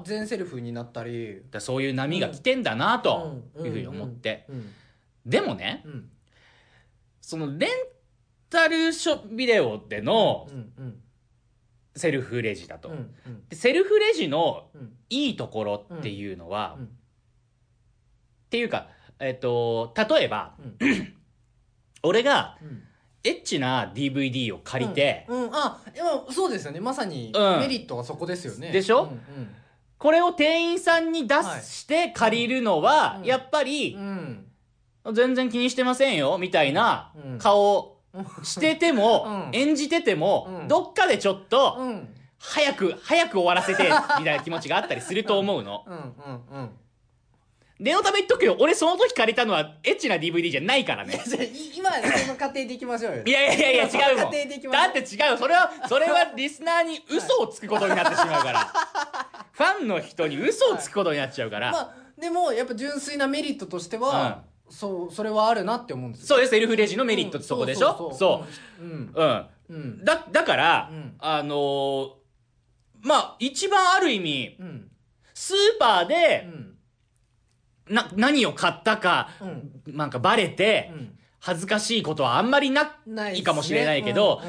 [0.04, 1.42] 全全セルフになったり。
[1.50, 4.72] だそういう波が来てんだなとうんいうふうに思って、うん。
[5.24, 6.10] でもねうん。
[7.20, 7.70] そのレン
[8.50, 10.96] タルショビデオでのうんうん
[11.96, 12.92] セルフレジだと、
[13.52, 14.92] セルフレジのうん。
[15.10, 16.88] いいところっていうのは、うんっ
[18.50, 18.88] ていうか、
[19.20, 21.14] えっと例えば、うん。
[22.02, 22.82] 俺がうん。
[23.22, 25.42] エッチな DVD を借りて、うん。
[25.44, 25.50] うん。
[25.52, 26.80] あでもそうですよね。
[26.80, 27.60] まさにうん。
[27.60, 28.70] メリットはそこですよね。
[28.72, 29.04] でしょ？
[29.04, 29.54] うん
[29.98, 33.24] これを店員さんに出して借りるのは、うん。
[33.26, 34.46] やっぱりうん。
[35.04, 37.38] う、ん全然気にしてませんよ、みたいなうん。
[37.38, 37.99] 顔
[38.42, 43.82] してても、うん演じてても、うんどっかでちょっと、うん早く、早く終わらせて、
[44.18, 45.84] みたいな気持ちがあったりすると思うの。
[45.86, 46.70] うんうんうん
[47.80, 51.18] 念のため言っとくよ、俺その時借りたのはエッチな DVD じゃないからね。
[51.26, 54.32] じゃあい今その過程でいきましょうよいやいやいやいや違うもん。
[54.70, 55.38] だって違う。
[55.38, 58.70] それは、それはリスナーに嘘をつくことになってしまうから。
[59.52, 61.72] ファンの人に嘘をつくことになっちゃうから。
[61.72, 66.26] まあでもやっぱ純粋なメリットとしては、そうそれはあるなって思うんですよ。
[66.28, 68.44] そうです、セルフレジのメリットってそこでしょ、そ
[68.78, 69.12] ううん。
[69.14, 69.46] うん。
[69.68, 70.04] うん。
[70.04, 71.14] だ、だから、うん。
[71.18, 72.10] あのー
[73.02, 74.90] まあ、一番ある意味、うん。
[75.34, 76.76] スーパーうで、ん。
[77.88, 79.96] な、何を買ったか、うん。
[79.96, 80.92] なんかバレて、
[81.40, 84.42] 恥ずかしいことはあんまりなないかもしれないけど、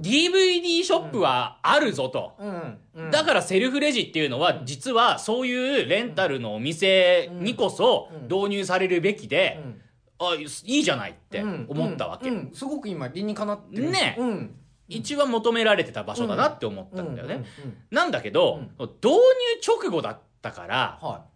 [0.00, 2.34] DVD ショップはあるぞと。
[2.38, 2.48] うん。
[2.48, 2.78] うん。
[2.94, 3.10] うん。
[3.10, 8.22] だからセルフレジっていうのは、実はそういうレンタルのお店にこそうん。
[8.24, 9.80] 導入されるべきで、うん。
[10.20, 12.30] あ、いいじゃないって思ったわけ。
[12.52, 13.90] すごく今理にかなってる。
[13.90, 14.16] ね。
[14.18, 14.54] うん。
[14.88, 17.44] 一番求められてた場所だなって思ったんだよね。
[17.90, 19.18] なんだけど、う導入
[19.66, 21.26] 直後だったから、は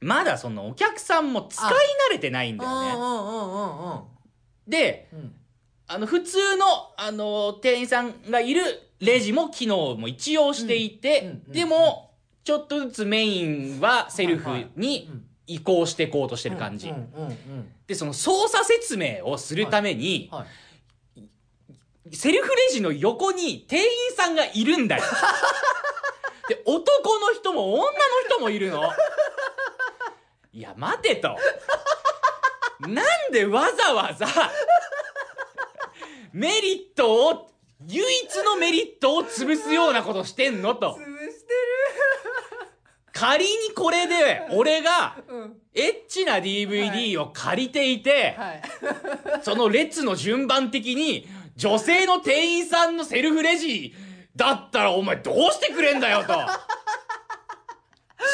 [0.00, 1.70] まだそのお客さんも使い
[2.08, 4.02] 慣れてないんいだよね。
[4.66, 5.34] で、うん
[5.92, 6.64] あの、普通の、
[6.96, 8.62] あの、店員さんがいる
[9.00, 12.12] レジも機能も一応していて、でも、
[12.44, 16.94] ちょっとずつメインはセルフはいはいにうん移行していこうとしてる感じ。
[17.88, 20.46] で、その操作説明をするために、はい
[22.12, 25.02] セルフレジの横に店員さんがいるんだよ。
[26.48, 27.90] で、男の人も女の
[28.28, 28.92] 人もいるの。
[30.52, 31.36] いや、待てと。
[32.80, 34.26] なんでわざわざ、
[36.32, 37.50] メリットを、
[37.86, 40.92] 唯一のメリットを潰すようなことしてんのと。
[40.92, 41.54] 潰して
[43.12, 45.16] 仮にこれで、俺が、
[45.74, 48.62] エッチな DVD を借りていて、はい
[49.42, 53.94] その列の順番的に、女性の店員さんのセルフレジ
[54.36, 56.32] だったらお前どうしてくれんだよと。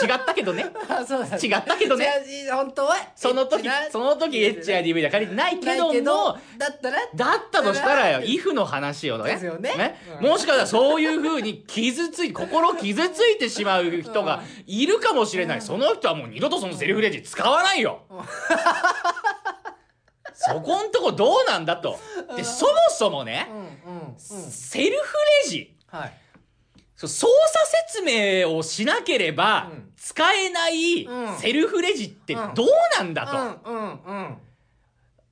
[0.03, 0.67] 違ったけどね。
[0.89, 2.09] あ そうだ違ったけどね。
[2.51, 2.97] 本当は。
[3.15, 6.99] その時その時エッチな DVD は借りてないけどないけども、だったら。
[7.15, 9.33] だったとしたらよ、うんイフの話をね。
[9.33, 10.01] ですよね。
[10.21, 10.29] うん。
[10.29, 15.63] もしかしたらそういう風に傷つい、 心傷ついてしまう人がいるかもしれない。
[15.63, 18.03] その人はもう二度とそのセルフレジ使わないよ。
[20.35, 21.99] そこんとこどうなんだと。
[22.37, 23.49] で、そもそもね
[24.19, 26.13] セルフレジ、はい
[26.97, 27.29] 操作
[27.91, 29.93] 説明をしなければうん。
[29.97, 31.37] 使えないうん。
[31.37, 32.67] セルフレジってどう
[32.99, 33.37] なんだと。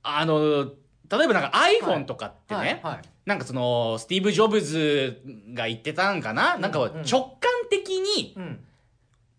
[0.03, 0.65] あの、
[1.09, 1.51] 例えばなんか
[1.81, 2.81] iPhone とかってね、
[3.25, 5.21] なんかその、スティーブ・ジョブズ
[5.53, 8.63] が言ってたんかな、なんか直感的に、うん。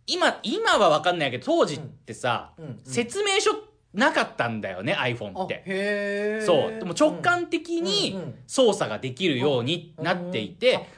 [0.09, 2.53] 今、今はわかんないけど、当時ってさ、
[2.85, 3.51] 説明書
[3.95, 6.43] なかったんだよね、iPhone あって。
[6.45, 6.79] そう。
[6.79, 10.89] でも直感的にうん操作ができるようになっていて、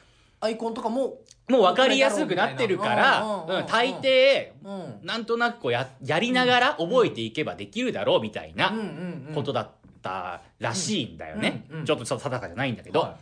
[0.41, 4.71] アイコンとかももう分かりやすくなってるから、うんうんうんうんうん大抵、う
[5.03, 9.33] んなんとなくこうや、やりながら覚えていけばできるだろうみたいなうんうんうん。
[9.35, 9.71] ことだっ
[10.01, 13.17] たらしいんだよね、うんうんちょっとそう定かじゃないんだけど、は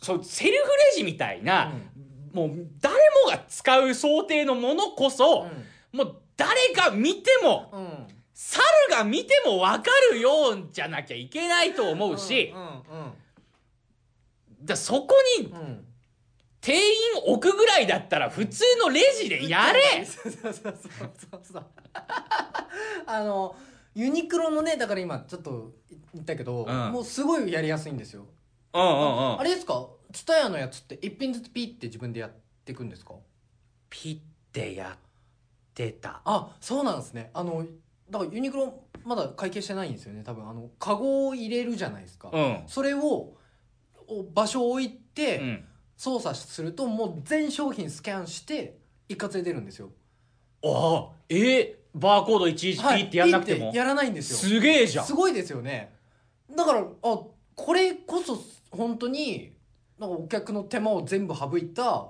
[0.00, 1.72] そうセルフレジみたいな、
[2.32, 5.46] もう誰もが使う想定のものこそ、
[5.92, 7.80] もう誰が見てもうん。
[7.80, 7.88] うん
[8.36, 13.12] 猿が見ても分かるようじゃなきゃいけないと思うし、うんうん
[14.64, 15.52] だそこに
[16.60, 16.92] 店員
[17.26, 20.04] 置くぐらいだったら普通のレジでやれ。
[20.04, 21.40] そうそうそうそう。
[21.42, 21.64] そ う
[23.06, 23.54] あの
[23.94, 25.72] ユニクロのねだから今ちょっと
[26.14, 26.92] 言ったけど、うん。
[26.92, 28.26] もうすごいやりやすいんですよ、
[28.72, 28.92] うんうんう
[29.36, 29.40] ん。
[29.40, 29.88] あれですか？
[30.12, 32.32] ツタヤのやつって一品ずつピッて自分でやっ
[32.64, 33.14] ていくんですか？
[33.90, 34.98] ピッてやっ
[35.74, 36.22] てた。
[36.24, 37.30] あそうなんですね。
[37.34, 37.66] あの
[38.08, 40.48] だからユニクロまだ会計してないんですよね多分。
[40.48, 42.62] あのカゴを入れるじゃないですか、うん。
[42.66, 43.36] それをお
[44.32, 45.64] 場所を置いて、うん。
[45.96, 49.90] 操作するともう全商品スキャンして一括で出るんですよ。
[50.64, 54.36] ああえーバーコードいちいちピッてやんなくても、ピッやらないんですよ。
[54.36, 55.06] すげえじゃん。
[55.06, 55.94] すごいですよね。
[56.54, 58.36] だからあこれこそ
[58.72, 59.52] 本当に
[59.98, 62.08] なんかお客の手間を全部省いた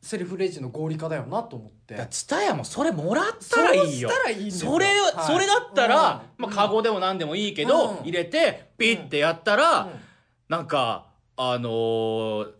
[0.00, 1.96] セルフレジの合理化だよなと思って。
[1.96, 4.08] だツタヤもそれもらったらいいよ。
[4.08, 7.96] そいいそれ、はいそれだったら、うんまあ、カゴでも何でもいいけど、うん。
[8.04, 9.90] 入れてピッてやったら、うん。
[10.48, 11.07] なんか
[11.40, 12.52] あのー、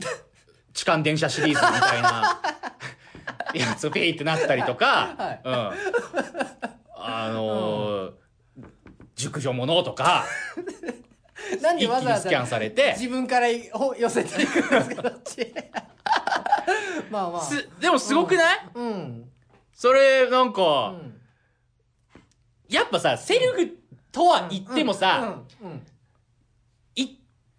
[0.72, 2.40] 痴漢電車シリーズみたいな。
[3.54, 5.40] やつピーってなったりとか、はい。
[5.44, 5.70] うん、
[6.96, 8.12] あのー
[9.16, 10.24] 熟女ものとか。
[11.60, 12.94] なんでわざわざにスキャンされて。
[12.96, 15.52] 自分からほ寄せていくんですかこっち。
[17.10, 17.42] まあまあ。
[17.42, 19.30] すでもすごくない、うん。
[19.72, 21.18] それなんうか、ん。
[22.68, 23.78] やっぱさセルフ
[24.12, 25.86] とは言ってもさ、うん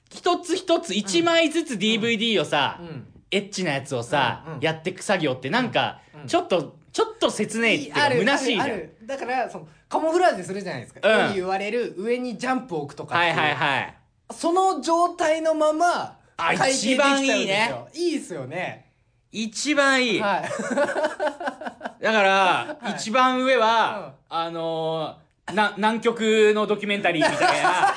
[0.09, 3.07] 一つ一つ一枚ずつ DVD をさ、うん。
[3.31, 4.59] エッチなやつをさ、うんうん。
[4.59, 6.27] やってく作業ってなんか、うん。
[6.27, 8.19] ちょっとちょっと切ねえっていうかある。
[8.19, 9.07] 虚しいじゃん。
[9.07, 11.33] だからそのカモフラージュするじゃないですか、うん。
[11.35, 13.95] 言われる上にジャンプを置くとかはいはいはい。
[14.31, 17.73] その状態のままあ一番いいね。
[17.93, 18.91] いいですよね。
[19.31, 20.49] 一番いい、はい。
[22.03, 22.93] だから、はい。
[22.93, 27.93] 一番上は、あのーな南極のドキュメンタリーみたいな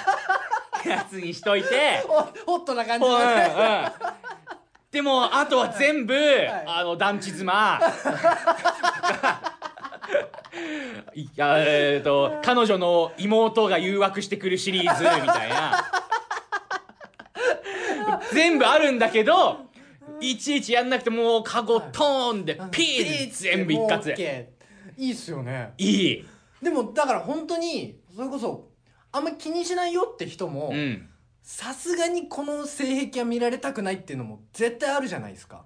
[0.86, 2.02] やつにしといて。
[2.06, 3.18] ホホットな感じうんうん。
[3.18, 3.32] で
[4.92, 6.14] でもあとは全部、
[6.66, 7.80] あの団地妻。
[11.14, 15.84] いやえっ、と彼女の妹が誘惑してくるシリーズみたいな。
[18.32, 19.66] 全部あるんだけど
[20.20, 24.14] いちいちやんなくてもうカゴトーンでピーン全部一括で。
[24.14, 24.52] で
[24.96, 25.72] いいっすよね。
[25.78, 26.24] いい。
[26.62, 28.71] でもだから本当にそれこそ
[29.12, 31.08] あんま気にしないよって人もうん。
[31.42, 35.64] さすがにこの性癖は見られたくないっていうのも絶対あるじゃないですか。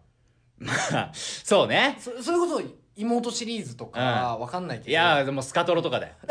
[0.59, 1.97] まあそうね。
[2.01, 2.63] そそれこそ
[2.97, 4.91] 妹シリーズとかわかんないけど。
[4.91, 6.15] いやでもスカトロとかだよ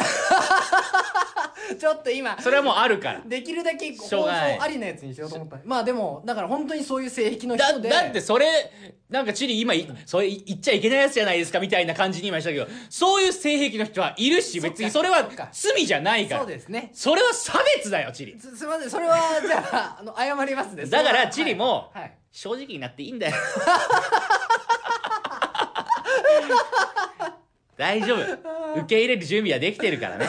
[1.76, 3.22] ちょっと今それはもうあるから。
[3.26, 5.58] できるだけ放送しょうありなやつにしようと思った。
[5.64, 7.90] まあでもだから本当にそういう性癖のだ人で。
[7.90, 8.48] だってそれ
[9.10, 16.42] なんかチリ今い、それ言っちゃいけないやつじゃないですかみたいな感じに今したけどそういう性癖の人はいるし別にそれは罪じゃないから。
[16.42, 16.90] そうですね。
[16.94, 18.40] それは差別だよチリ。
[18.40, 18.90] すすいません。
[18.90, 20.86] それはじゃああの謝りますね。
[20.86, 22.02] だからチリもはい。
[22.02, 22.18] はい。
[22.36, 23.36] 正直になっていいんだよ
[27.78, 28.20] 大丈夫。
[28.80, 30.28] 受け入れる準備はできてるからね。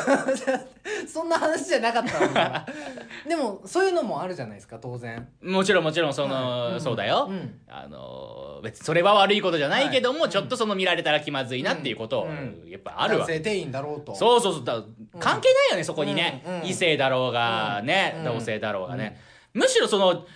[1.06, 2.66] そんな話じゃなかった
[3.28, 5.28] でもそういうのもあるじゃないですか当然。
[5.42, 7.60] もちろんもちろんその、はいうんそうだよ、うん。
[7.68, 13.20] あの別にそれは悪いことじゃないけども、はいちょっとその見られたら気まずいなっていうこと、うんやっぱあるわ。
[13.20, 14.14] 男性店員だろうと。
[14.14, 14.64] そうそうそう。
[14.64, 14.82] だ
[15.18, 19.20] 関係ないよね、そこにね、異性だろうがね、うん同性だろうがね、
[19.54, 20.26] むしろその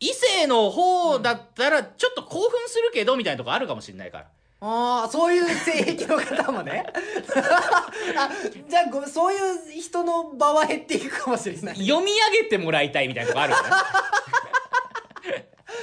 [0.00, 4.26] 異性の方だったらちょっと興奮するけどみたいなとこあるかもしれないから
[4.66, 6.86] ああそういう性癖の方もね。
[8.16, 8.30] あ
[8.66, 11.76] じゃあごそういう人の場は減っていくかもしれない。
[11.76, 13.68] 読み上げてもらいたいみたいなとこあるよね。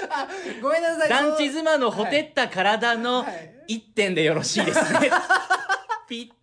[0.09, 0.27] あ
[0.63, 3.51] ごめんなさい団地妻のほてった体のはい。
[3.67, 5.11] 一点でよろしいですね。
[6.09, 6.33] ピ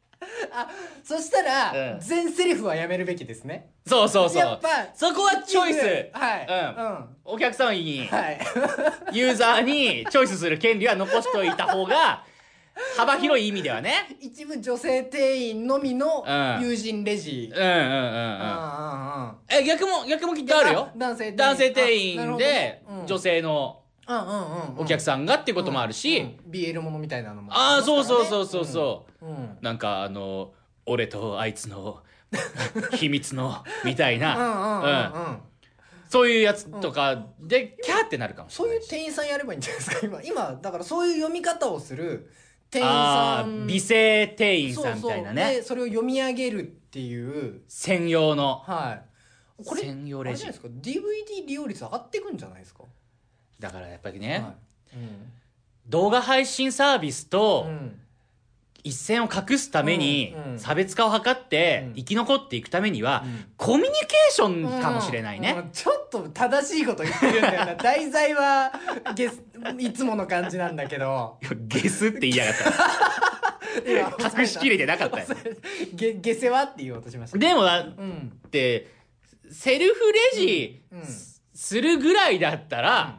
[0.52, 0.68] あ
[1.02, 2.00] そしたら、うん。
[2.00, 3.70] 全セリフはやめるべきですね。
[3.84, 4.38] ッそうそうそう。
[4.38, 6.10] やっぱそこはチョイス。
[6.12, 6.46] はい、
[6.78, 7.16] うん。
[7.24, 8.38] お客様にはい。
[9.12, 12.24] ユーザーにチョイスする権利は残しといた方が
[12.96, 14.16] 幅広い意味ではね。
[14.20, 16.60] 一部女性店員のみのうん。
[16.62, 17.88] 友人レジ、うんうんうんうん。
[18.40, 20.88] あえ逆も逆もきっとあるよ。
[20.96, 21.36] 男性店員。
[21.36, 22.82] 男性店あなる員ほどでね。
[23.00, 23.06] うん。
[23.06, 24.82] 女性のうんうんうんうん。
[24.82, 27.52] お客さんがっていうこともあるし、うん BL ものみたいなのも。
[27.52, 29.32] ああそうそうそううそうそう、うん。
[29.32, 29.58] うん。
[29.60, 30.52] なんかあの
[30.86, 32.02] 俺とあいつの
[32.94, 35.38] 秘密のみたいな、うんうんうんうん。
[36.08, 38.84] そういうやつとかでキャーってなるかもしそうれないし。
[38.84, 40.22] いう店員さんやればいいんじゃないですか今。
[40.22, 42.30] 今だからそういう読み方をする
[42.70, 45.42] 店員あさんあ美声店員さんみたいなね。
[45.42, 45.60] そうそう。
[45.60, 47.62] でそれを読み上げるっていう。
[47.68, 48.62] 専用の。
[48.66, 49.00] は
[49.60, 49.64] い。
[49.64, 50.44] これ専用レジ。
[50.44, 51.02] あれじゃないですか
[51.42, 52.84] ？DVD 利用率上がっていくんじゃないですか？
[53.58, 54.56] だからやっぱりね、はい。
[55.86, 58.00] 動画配信サービスうとんうん
[58.84, 61.94] 一線を画すために差別化を図ってうん。
[61.94, 63.44] 生き残っていくためにはうん。
[63.56, 65.70] コミュニケーションかもしれないね、うん。
[65.70, 68.72] ちょっと正しいこと言ってるんだよな題材は
[69.14, 69.42] ゲス
[69.78, 71.38] いつもの感じなんだけど。
[71.66, 74.40] ゲスって言いやがった。
[74.40, 75.26] 隠しきれてなかったよ。
[75.94, 77.38] ゲゲセはって言おうとしました。
[77.38, 78.38] でもだっうん。
[78.50, 78.88] て
[79.50, 81.02] セルフレジうん。
[81.54, 83.18] するぐらいだったら、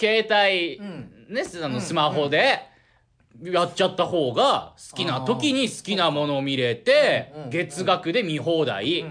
[0.00, 1.26] 携帯、うん。
[1.34, 1.72] ねあうん。
[1.72, 2.60] のスマホで
[3.42, 9.04] やっちゃった方が好きな時に好きなものを見れて月額で見放題。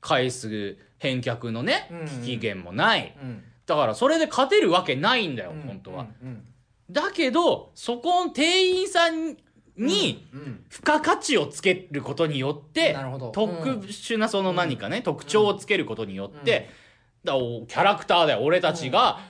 [0.00, 3.16] 返す返却のねうん期限もない。
[3.20, 6.06] うんだからそれで勝てるわけないんだようん本当は。
[6.22, 6.42] うん
[6.90, 9.36] だけどそこの店員さん
[9.76, 10.24] に
[10.70, 12.94] 付加価値をつけることによって
[13.32, 13.52] 特
[13.88, 16.68] 殊なその何かね特徴をつけることによって
[17.32, 19.20] キャラクターだよ俺たちが。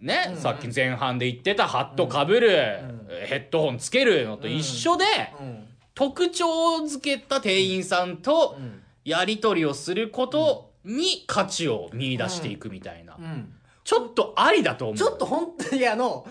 [0.00, 0.06] うん。
[0.06, 0.36] ね、うん。
[0.36, 3.08] さっき前半で言ってたハットかぶる、ん。
[3.26, 5.04] ヘッドホンつけるのと一緒で、
[5.40, 5.64] うん。
[5.94, 8.82] 特徴付けた店員さんとうん。
[9.04, 13.54] やり取りをすることに価値を見出していくみたいな、うん。
[13.84, 14.96] ちょっとありだと思う。
[14.98, 16.26] ちょっと本当にあの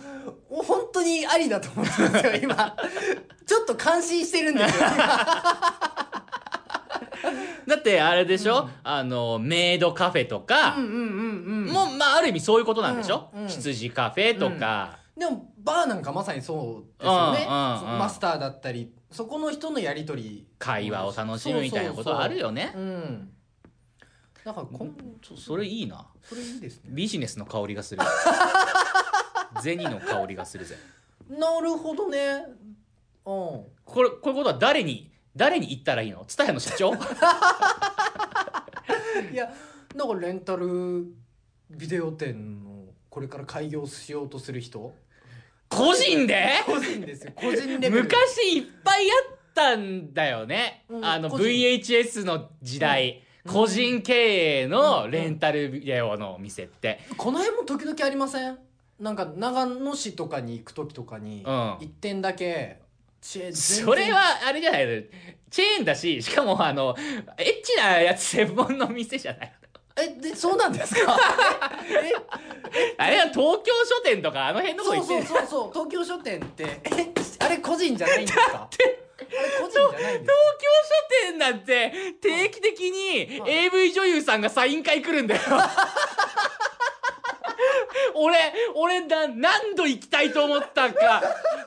[0.47, 2.76] 本当にありだと思ってますよ今。
[3.47, 6.07] ちょっと感心してるんですよ今
[7.68, 11.74] だってあれでしょ、あのメイドカフェとか、うんうんうんうん。
[11.74, 13.47] もうまあある意味そういうことなんでしょ、うんうん。
[13.47, 17.57] 羊カフェとか、でもバーなんかまさにそうですよね、うんう
[17.89, 17.99] んうん。
[17.99, 20.47] マスターだったりそこの人のやり取り。
[20.59, 22.82] 会話を楽しむみたいなことあるよねそう。
[22.84, 23.34] そうそううん。
[24.45, 26.05] だからこんそそれいいな。
[26.24, 26.89] それいいですね。
[26.89, 28.01] ビジネスの香りがする。
[29.61, 30.78] 銭の香りがするぜ。
[31.30, 32.45] なるほどね。
[33.26, 33.65] うん。
[33.86, 36.26] これこういうことは誰に誰に言ったらいいの？
[36.26, 36.94] 蔦屋の社長？
[39.32, 39.52] いや
[39.96, 41.06] だからレンタル
[41.70, 44.94] ビデオ店のこれから開業しようとする人？
[45.70, 46.50] 個人で？
[46.66, 47.32] 個人ですよ。
[47.36, 48.04] 個人レベル。
[48.04, 51.06] 昔いっぱいあったんだよね、うん。
[51.06, 53.52] あの VHS の時代、うん。
[53.52, 58.58] 個人経営のレンタルビデオのお店って、この辺も時々ありません？
[59.00, 61.78] なんか長野市とかに行く時とかにうん。
[61.82, 62.82] 一点だけ
[63.22, 65.01] それはあれじゃないの
[65.49, 66.95] チェーンだししかもあの
[67.38, 69.53] エッチなやつ専門の店じゃない
[69.99, 71.18] えでそうなんですか？
[71.89, 72.13] え
[72.97, 75.28] あれは東京書店とかあの辺のことそう言って。
[75.28, 75.88] るそうそうそう。
[75.88, 76.63] 東京書店って。
[76.84, 78.70] えあれ個人じゃないんですか？
[78.70, 78.99] あれ
[79.59, 81.91] 個人じゃないんです東京書店なんて
[82.22, 85.41] 定期的に AV 女優さんがサイン会来るんだよ。
[88.16, 91.22] 俺、俺だ、何度行きたいと思ったか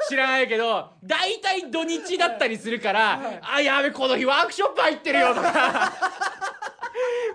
[0.08, 5.92] 知らないけど、大体土日だったりするから、あ、やべ、この日ワークショップ入ってるよとか、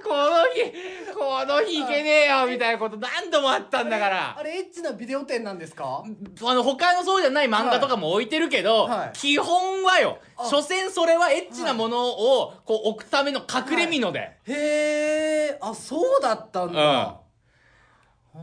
[0.03, 0.71] この日、
[1.15, 4.35] この日行けねえよみたいなこと何度もあったんだから。
[4.37, 4.43] あ。
[4.43, 6.03] れエッチなビデオ店なんですか？
[6.43, 9.11] あの、他のそうじゃない漫画とかも置いてるけど、はい。
[9.17, 10.45] 基本はよ、あ。
[10.45, 14.19] 所詮それはエッチなものを、こう置くための隠れ蓑で。
[14.47, 17.19] へえあそうだったんだ、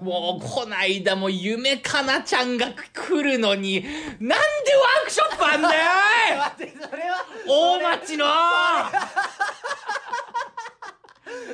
[0.01, 3.89] もう、こないだも夢かなちゃんが来るのに、なん
[4.19, 5.83] でワークショップあんだよ
[6.39, 8.25] 待ってそれは大町の。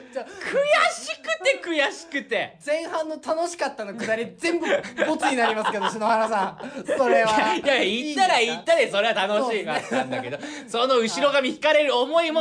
[0.08, 0.16] 悔
[0.92, 2.58] しくて悔しくて。
[2.64, 4.66] 前半の楽しかったのくだり全部
[5.06, 6.84] ボツになりますけど篠原さん。
[6.86, 7.54] それは。
[7.54, 12.40] いやいや、行ったら行ったでそれは楽しいかったんだけど、その後ろ髪引かれる思いも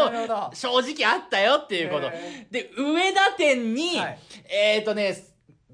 [0.54, 2.08] 正直あったよっていうこと。
[2.08, 2.48] へ。
[2.50, 4.20] で、上田店に、はい。
[4.50, 5.16] えっ、ー、とね、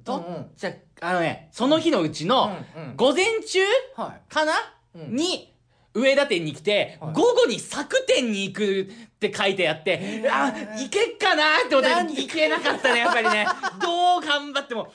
[0.04, 2.58] どっちゃ、あのね、その日のうちの
[2.96, 3.60] 午前中
[3.96, 4.34] はい。
[4.34, 4.54] かな、
[4.96, 5.16] うん。
[5.16, 5.54] に、
[5.94, 7.14] 上田店に来て、はい。
[7.14, 8.86] 午後に作店に行くっ
[9.20, 10.28] て書いてあって、ー。
[10.30, 10.48] あ、
[10.78, 13.48] 行けっかなって思って行けなかったね、やっぱりね。
[13.80, 14.92] どう頑張っても、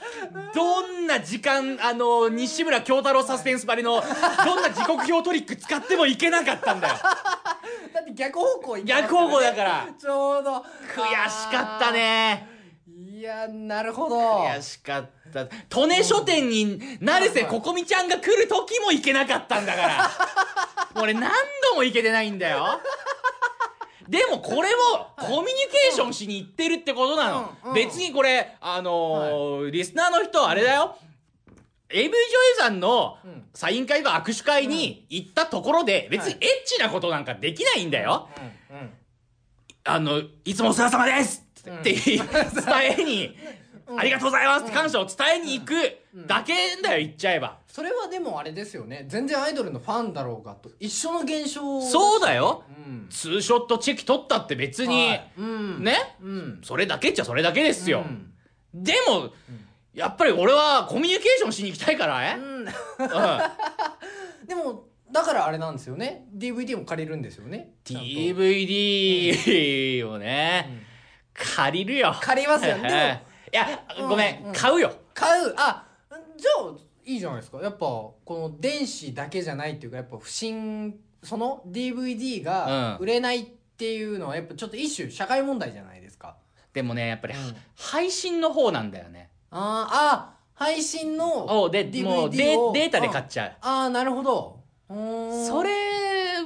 [0.55, 4.03] どんな時間、あの、西村京太郎サスペンスばりの、
[4.45, 6.95] どんな時刻表トリック使ってもいけなかったんだよ。
[7.95, 9.89] だって逆方向行ってます逆方向だから。
[9.99, 10.65] ちょうど。
[10.95, 12.58] 悔しかったね。
[13.19, 15.43] いやなるほど悔しかった。
[15.43, 20.11] 利根書店に、成瀬ここみちゃんが来る時も行けなかったんだから。
[21.03, 21.33] 俺何
[21.73, 22.81] 度も行けてないんだよ。
[24.09, 27.55] でもこれもコミュニケーションしに行ってるってことなの。
[27.65, 30.97] うんうん別にこれ、あのーリスナーの人あれだよ。
[31.91, 32.21] AV 女優
[32.57, 38.29] さんのうんサイン会と握手会に行ったところで別にエッチなことなんかできないんだよ。
[39.83, 42.23] あの、いつもお世話様ですって伝
[42.99, 43.37] えに、
[43.97, 45.73] ありがとうございますって感謝を伝えに行く
[46.27, 46.53] だけ
[46.83, 47.59] だよ言っちゃえば。
[47.67, 49.07] それはでもあれですよね。
[49.09, 51.81] 全然アイドルのファンだろうがと一緒の現象。
[51.81, 52.65] そうだよ。
[52.87, 53.07] うん。
[53.09, 55.33] ツーショットチェキ取ったって別に、ね？
[56.21, 56.61] うん。
[56.63, 58.33] それだけっちゃそれだけですよ、うん。
[58.75, 59.31] でも、
[59.95, 62.21] やっぱり俺はコミュニケーションしに行きたいから。
[62.21, 62.59] ね、うん。
[62.61, 62.67] うん。
[64.47, 66.27] でもだからあれなんですよね。
[66.37, 67.73] DVD も借りるんですよね。
[67.85, 70.87] DVD をね、
[71.39, 72.15] 借りるよ。
[72.21, 72.77] 借りますよ。
[72.79, 74.53] ねでもいや、ごめん、うん。
[74.53, 74.93] 買うよ。
[75.15, 75.55] 買う。
[75.57, 75.87] あ
[76.37, 76.75] じゃあ
[77.05, 77.59] いいじゃないですか。
[77.63, 83.05] やっぱこの電子だけじゃないっていうかやっぱ不審その DVD がうん。
[83.05, 83.47] 売れないっ
[83.79, 86.37] ていうのはやっぱちょっと一種社会問題じゃないですか。
[86.73, 87.57] でもねやっぱり、うん。
[87.77, 89.31] 配信の方なんだよね。
[89.51, 89.59] あー
[89.95, 94.59] あ配信のおでもうデータで買っちゃう、ああなるほど。
[94.89, 95.71] それ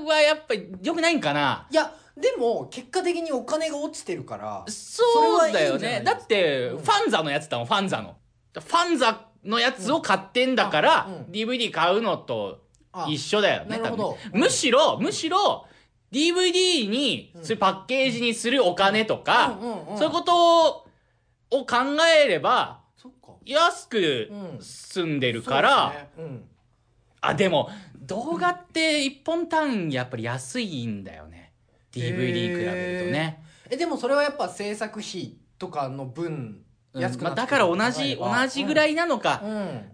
[0.07, 1.67] はやっぱり良くないんかな？
[1.71, 6.03] いやでも結果的にお金が落ちてるからそうだよね。
[6.05, 6.79] だって、うん。
[6.79, 8.17] ファンザのやつだもんファンザの。
[8.55, 12.61] ファンザのやつを買ってんだから、DVD 買うのと
[12.93, 14.19] あ一緒だよねなるほど。
[14.25, 14.41] 多分。
[14.41, 15.67] むしろむしろ
[16.13, 19.59] DVD にそういうパッケージにするお金とか、
[19.97, 21.67] そういうことを考
[22.25, 22.81] えれば
[23.47, 24.63] 安くうん。
[24.63, 26.07] 済んでるから、
[27.23, 31.32] あでも動画って一本単位やっぱり安いんだよね
[31.93, 36.63] DVD 比べるとね、うんえでもそれはやっぱ制作費とかの分
[36.93, 37.03] うん。
[37.03, 39.93] 安くなまあ、ってるだから同じ同じぐらいいなのか、うん。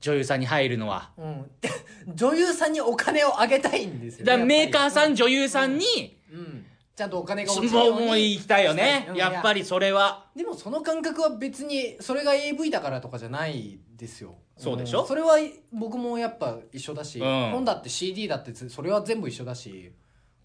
[0.00, 1.12] 女優さんに入るのは。
[1.16, 1.30] うん、う
[2.12, 6.66] ん女優さんにお金をあげたいんですよ、ね、だからメーカーさん女優さんに、ぱりうん、
[6.96, 8.02] ちゃんとお金がも落ちるように。
[8.02, 9.06] うもう行きたいよね。
[9.10, 9.16] うん。
[9.16, 10.26] やっぱりそれは。
[10.34, 14.34] でもその感覚は別にそれが AV だからとかじゃないですよ。
[14.58, 15.04] そうでしょ？
[15.04, 15.06] ん。
[15.06, 15.36] それは
[15.72, 17.50] 僕もやっぱ一緒だし、うん。
[17.52, 19.92] 本だって CD だってそれは全部一緒だし、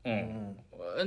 [0.06, 0.58] ううんん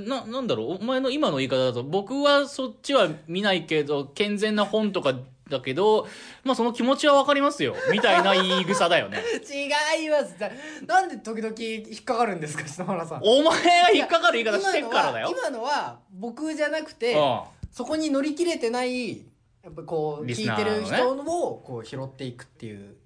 [0.06, 5.14] ななんだろうお前の今の言い方だと僕はそっちは見ないけど健全な本とか
[5.48, 6.06] だけど
[6.44, 7.74] まあその気持ちはわかりますよ。
[7.90, 9.18] みたいな言い草だよね。
[9.50, 10.38] 違います。
[10.38, 10.50] だ
[10.86, 13.20] なんで時々引っかかるんですか篠原さん。
[13.22, 15.28] お前が引っかかる言い方してっからだよ。
[15.30, 17.40] 今のは今のは僕じゃなくて、うん。
[17.72, 19.30] そこに乗り切れてない
[19.62, 22.96] やっぱこう聞いてる人をこう拾っていくっていう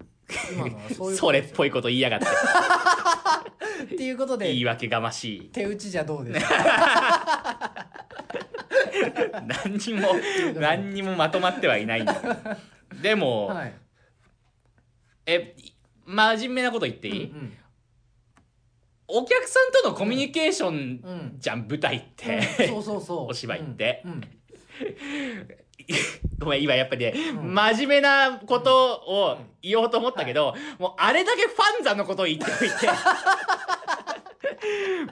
[0.51, 2.25] 今のはそういうそれっぽいこと言いやがって。
[3.95, 4.47] っていうことで。
[4.47, 5.41] 言い訳がましい。
[5.49, 7.85] 手打ちじゃどうですか？
[9.65, 10.09] 何にも
[10.55, 12.21] 何にもまとまってはいないんだよ。
[13.01, 13.73] でも、はい。
[15.27, 15.55] え
[16.05, 17.53] 真面目なこと言っていい、うん。
[19.07, 21.35] お客さんとのコミュニケーションうん。
[21.39, 22.67] じゃん舞台って、うん。
[22.67, 23.27] そうそうそう。
[23.31, 24.01] お芝居って。
[24.05, 24.21] うんうん
[26.39, 27.53] ごめん今やっぱりね、ん。
[27.53, 32.75] 真面目なことを言おうと思ったけど、もうあれだけファンザのことを言っておいて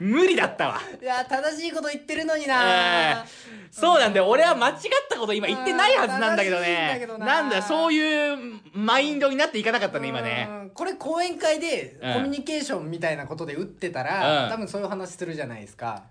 [0.00, 0.80] 無理だったわ。
[1.00, 3.24] いや正しいこと言ってるのにえなー
[3.70, 4.28] そうなんだよ。
[4.28, 4.76] 俺は間違っ
[5.08, 7.06] たこと今言ってないはずなんだけどね。
[7.18, 7.26] な。
[7.26, 10.48] なんだよそういうマインドになっていかなかったね今ね。
[10.48, 10.70] うん。
[10.70, 12.12] これ講演会でうん。
[12.14, 14.50] コミュニケーションみたいなことで打ってたら、うん。
[14.50, 16.04] 多分そういう話するじゃないですか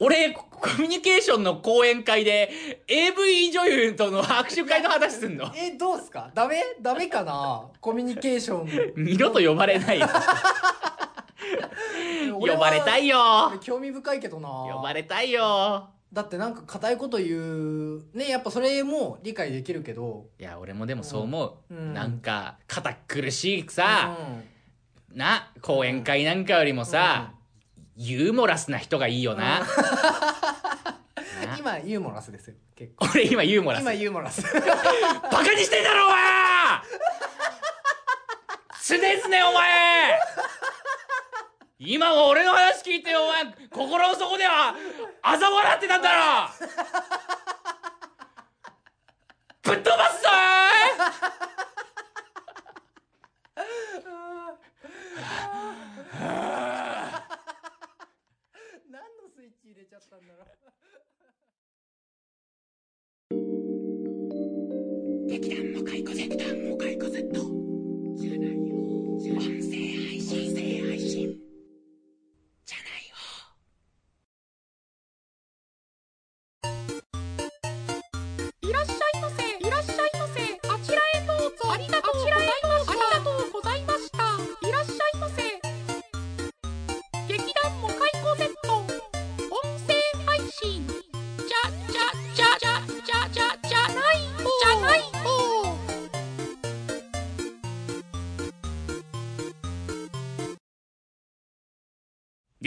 [0.00, 2.50] 俺ココミュニケーションの講演会で
[2.88, 5.52] AV 女優との握手会の話すんの？
[5.56, 6.30] えどうすか？
[6.34, 6.62] ダメ？
[6.82, 7.68] ダメかな？
[7.80, 8.68] コミュニケーション。
[8.96, 10.00] 二度と呼ばれない。
[10.00, 10.08] よ
[12.38, 13.48] 呼ばれたいよ。
[13.50, 14.48] 俺興味深いけどな。
[14.48, 15.88] 呼ばれたいよ。
[16.12, 18.04] だってなんか硬いこと言う。
[18.14, 20.26] ねやっぱそれも理解できるけど。
[20.38, 21.94] いや俺もでもそう思う、うん。
[21.94, 24.16] なんか堅苦しいさ、
[25.10, 25.16] うん。
[25.18, 27.32] な講演会なんかよりもさ、
[28.00, 29.60] ユーモラスな人がいいよな。
[29.60, 29.66] な。
[31.58, 32.54] 今ユーモラスですよ。
[32.76, 33.08] 結構。
[33.12, 33.82] 俺今ユーモラス。
[33.82, 34.40] 今ユーモラス。
[34.42, 36.18] バカにしてんだろお前。
[38.86, 40.20] 常々お前。
[41.80, 43.46] 今も俺の話聞いてお前。
[43.68, 44.76] 心の底では
[45.24, 46.50] 嘲笑ってたんだろ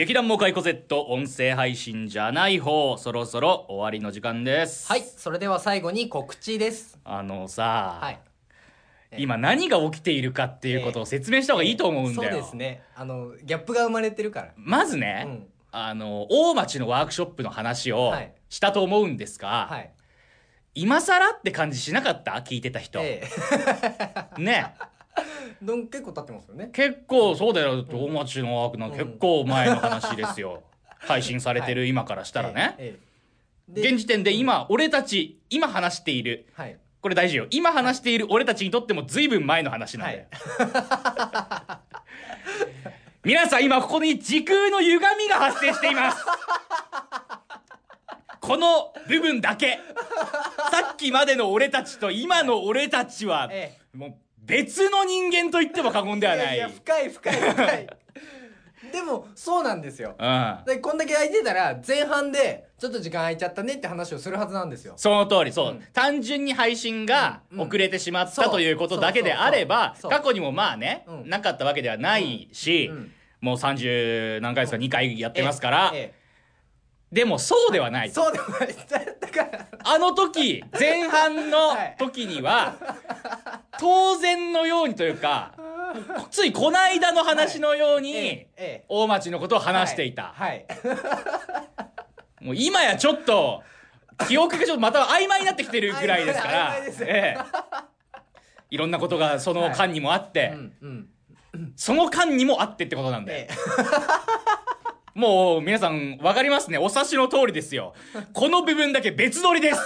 [0.01, 4.87] 劇団モカイコ Z 音声配信じゃない方そろそろ終わりの時間です。
[4.87, 6.97] はいそれでは最後に告知です。
[7.03, 8.19] あのさ、はい。
[9.19, 12.81] 今何が起きているかっていうことを説明した方がいいと思うんだよ、そうですね。
[12.95, 14.53] あのギャップが生まれてるから。
[14.55, 15.47] まずね、うん。
[15.71, 18.33] あの大町のワークショップの話をはい。
[18.49, 19.91] したと思うんですが、はい。
[20.73, 22.31] 今更って感じしなかった？
[22.43, 23.21] 聞いてた人、え
[24.39, 24.73] ね。
[24.79, 24.90] え
[25.61, 26.69] どん結構経ってますよね。
[26.73, 27.85] 結構そうだよ。
[27.91, 30.63] 大町のワークなんか結構前の話ですよ、
[30.99, 32.99] 配信されてる今からしたらね、ええ
[33.75, 33.89] ええ。
[33.89, 36.47] 現時点で今俺たち今話している。
[36.53, 36.77] はい。
[37.01, 37.47] これ大事よ。
[37.49, 40.25] 今話している俺たちにとっても随分前の話なんだよ、
[43.23, 46.25] 皆さん今ここに時空の歪みが発生しています。
[48.39, 49.79] この部分だけ。
[50.71, 53.77] さっきまでの俺たちと今の俺たちはえ。
[53.93, 56.57] もう別の人間と言っても過言ではない。
[56.57, 57.87] いや深い深い深い。
[58.91, 60.15] でもそうなんですよ。
[60.19, 60.57] うん。
[60.65, 64.93] でこんだけ空いてたら前半でちょっと時間空いちゃったねって話をするはずなんですよ。
[64.97, 65.83] その通りそう、うん。
[65.93, 68.51] 単純に配信がうん遅れてしまった、そう。
[68.51, 71.29] ということだけであれば過去にもまあね、うん。
[71.29, 73.11] なかったわけではないし、うん。
[73.39, 76.20] もう30何回ですか2回やってますから、ええ
[77.11, 78.75] でもそうではないええそうでもない。
[79.19, 79.67] だから。
[79.83, 82.75] あの時前半の時には
[83.79, 85.53] 当然のようにというか
[86.29, 88.85] ついこの間の話のように、ええええ。
[88.87, 92.45] 大町のことを話していた、はい、はい。
[92.45, 93.61] もう今やちょっと
[94.27, 97.43] 記憶がちょっとまた曖昧になってきてるぐらいですから曖昧ですええ。
[98.69, 100.73] いろんなことがその間にもあって、うん
[101.53, 101.73] うん。
[101.75, 104.60] その間にもあってってことなんで、ええ
[105.13, 106.77] もう皆さん分かりますね。
[106.77, 107.93] お察しの通りですよ。
[108.33, 109.79] この部分だけ別撮りです。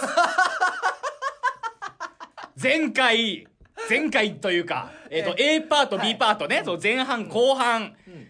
[2.62, 3.48] 前回
[3.90, 8.28] 前回というか、えっと A パート B パートね、その前半後半うん。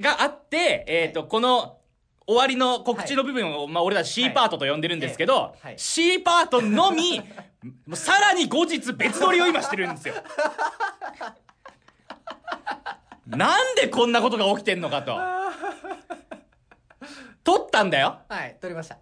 [0.00, 1.78] があって、えっとこの
[2.26, 5.78] 終わりの告知の部分を、まあ俺たち C パートと呼んでるんですけど、はいはい。
[5.78, 7.20] C パートのみ
[7.94, 10.14] さらに後日別撮りを今してるんですよ。
[13.26, 15.39] なんでこんなことが起きてんのかと
[17.80, 18.18] たんだよ。
[18.28, 18.98] はい撮りました。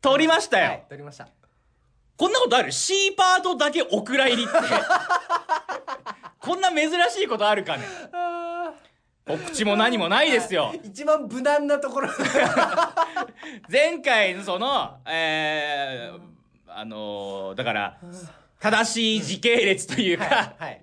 [0.00, 1.28] 撮りましたよ、はい撮りました。
[2.16, 4.52] こんなことある ?C パートだけお蔵入りって。
[6.38, 7.84] こんな珍しいことあるかね？
[9.26, 10.72] 告知も何もないですよ。
[10.82, 12.08] 一番無難なところ。
[13.70, 16.20] 前回のその、えー、
[16.66, 17.98] あのーだから、
[18.60, 20.80] 正しい時系列というか、はいはい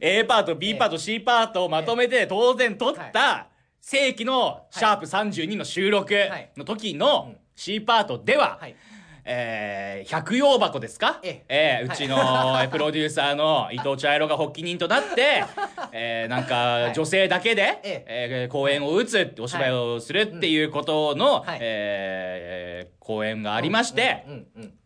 [0.00, 3.48] A パート、B パート、C パートをまとめて当然撮った
[3.88, 6.12] 正規のシャープ32の収録
[6.56, 8.74] の時の C パートでは、はい。
[9.24, 11.20] えー、百葉箱ですか？
[11.22, 11.84] ええ。
[11.88, 15.44] ーうちのえープロデューサーの伊藤茶色が発起人となって、
[15.92, 18.04] えー、なんか女性だけで、え。
[18.08, 21.58] えー公演を打つってお芝居をするっていうことの、はい。
[21.60, 24.26] えー公演がありまして、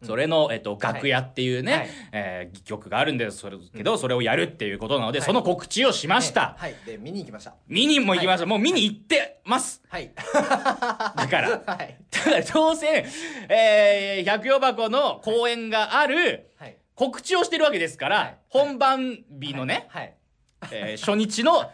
[0.03, 1.89] それの、えっと、楽屋っていうね、はい。
[2.12, 3.39] えー曲があるんです。
[3.39, 5.27] それけど、それをやるっていうことなので、はい。
[5.27, 6.55] その告知をしました。
[6.59, 6.75] はい。
[6.85, 7.55] で見に行きました。
[7.66, 8.45] 見にも行きました。
[8.45, 9.83] もう見に行ってます。
[9.89, 10.12] はい。
[10.14, 10.23] だ
[11.29, 11.62] から。
[11.66, 11.97] はい。
[12.11, 13.07] ただ、当然、
[13.49, 16.77] えー、百葉箱の公演があるはい。
[16.95, 18.37] 告知をしてるわけですから、はい。
[18.51, 20.14] 本番日のね、はい。
[20.71, 21.71] えー初日の、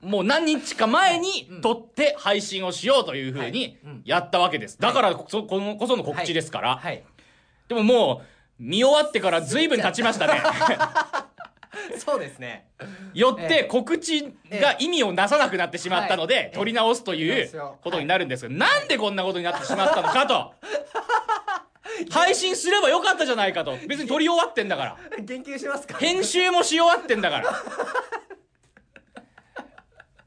[0.00, 4.78] もう何日か前にうん撮って配信をしようというふうにやったわけです。
[4.78, 6.76] だからこそ、このこその告知ですから。
[6.76, 7.02] はい
[7.68, 8.26] でももう、
[8.58, 10.42] 見終わってから随分経ちましたね。
[12.04, 12.66] そうですね
[13.14, 20.52] よって告知が意味をなさなくなってしまったのえでえ、取り直すというよことになるんですが、なんでこんなことになってしまったのかと。
[22.10, 23.76] 配信すればよかったじゃないかと。
[23.86, 24.96] 別に撮り終わってんだから。
[25.20, 27.62] 言及しますか編集もし終わってんだから。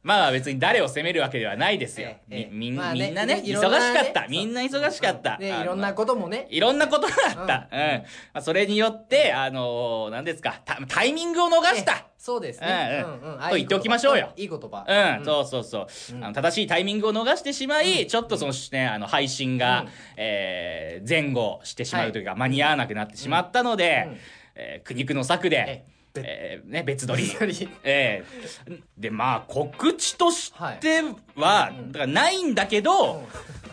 [0.04, 2.10] まあ別に誰を責めるわけではないですよ。
[2.10, 2.50] ええええ。
[2.52, 4.28] みみんなね、い忙しかった。
[4.28, 5.36] みんな忙しかった。
[5.36, 6.46] あのでいろんなこともね。
[6.50, 7.70] いろんなことがあった。
[7.72, 7.80] ううん。
[7.80, 8.02] ん。
[8.02, 11.94] まあ、それによって、あのー、何ですかタ、タイミングを逃した。
[11.94, 13.04] えそうですね。
[13.06, 13.44] うんうん。
[13.44, 13.56] あと。
[13.56, 14.34] 言っておきましょうよ。
[14.36, 14.86] いい言葉。
[14.88, 16.24] うん、そうそうそう、うん。
[16.24, 19.90] あの正しいタイミングを逃してしまい、ちょっとそのね、あの、配信が、うん。
[20.18, 24.18] えー前後してしまうというか、間に合わなくなってしまったので、うん。
[24.56, 25.86] えー苦肉の策で
[26.16, 27.24] え、えーね、別撮り。
[27.24, 27.70] 別撮り。
[27.84, 28.82] えー。
[28.98, 31.02] で、まあ、告知として
[31.36, 31.80] は、はい。
[31.80, 33.24] うんだからないんだけど、うん。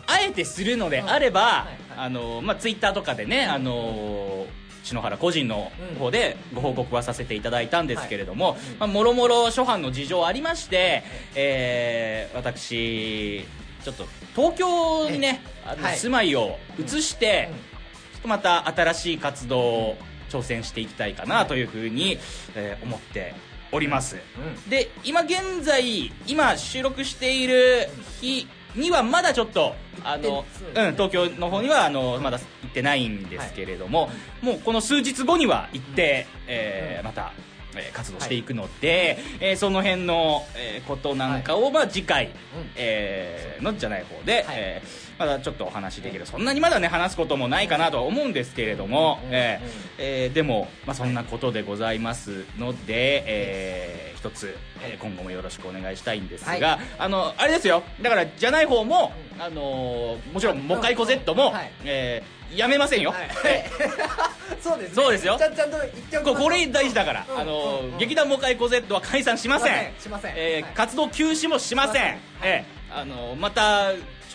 [0.07, 4.47] あえてするのであれば、はいはいあの、まあ、ツイッターとかでね、あの、
[4.83, 11.03] 篠原個人の方でご報告はさせていただいたんですけれども、まあ、もろもろ諸般の事情ありまして、
[11.35, 13.45] えー私、
[13.83, 17.57] ちょっと東京にね、あのはい住まいを移して、うん。
[17.57, 19.97] ちょっとまた新しい活動を
[20.31, 22.17] 挑戦していきたいかなというふうに、
[22.55, 23.33] えー思って
[23.71, 24.17] おります。
[24.17, 24.69] うん。
[24.69, 27.87] で、今現在、今収録している
[28.19, 34.09] 日にはまだちょっとあの、ねうん、東京の方にはあのまだ行ってないんですけれども、
[34.41, 37.33] もうこの数日後には行って、えーまた、
[37.75, 42.29] えー活動していくので、えーその辺の、えーことなんかを、まあ、次回、
[42.75, 49.69] えーのじゃない方で、えーまだちょっとお話できる、そんなにまだね話すこともないかなとは思うんですけれども、えー
[49.99, 56.79] えーでも、まあ、そんなことでございますので、えー一つ、えー今後もよろしくお願いしたいんですが、はい。
[56.97, 57.83] あのあれですよ。
[58.01, 61.71] だからじゃない方も、あのーもちろん「もかいこ Z も」はい。
[61.85, 63.29] えーやめませんよ、はい。
[63.45, 63.65] え
[64.61, 64.95] そうですね。
[64.95, 65.37] そうですよ。
[65.37, 69.93] ちゃんちゃんと言ってこれ大事だから、うんあの劇団もかいこ Z は解散しません。
[69.99, 70.73] しませんえーはい。
[70.73, 72.51] 活動休止もしません、しません。
[72.51, 73.93] えーあのーまた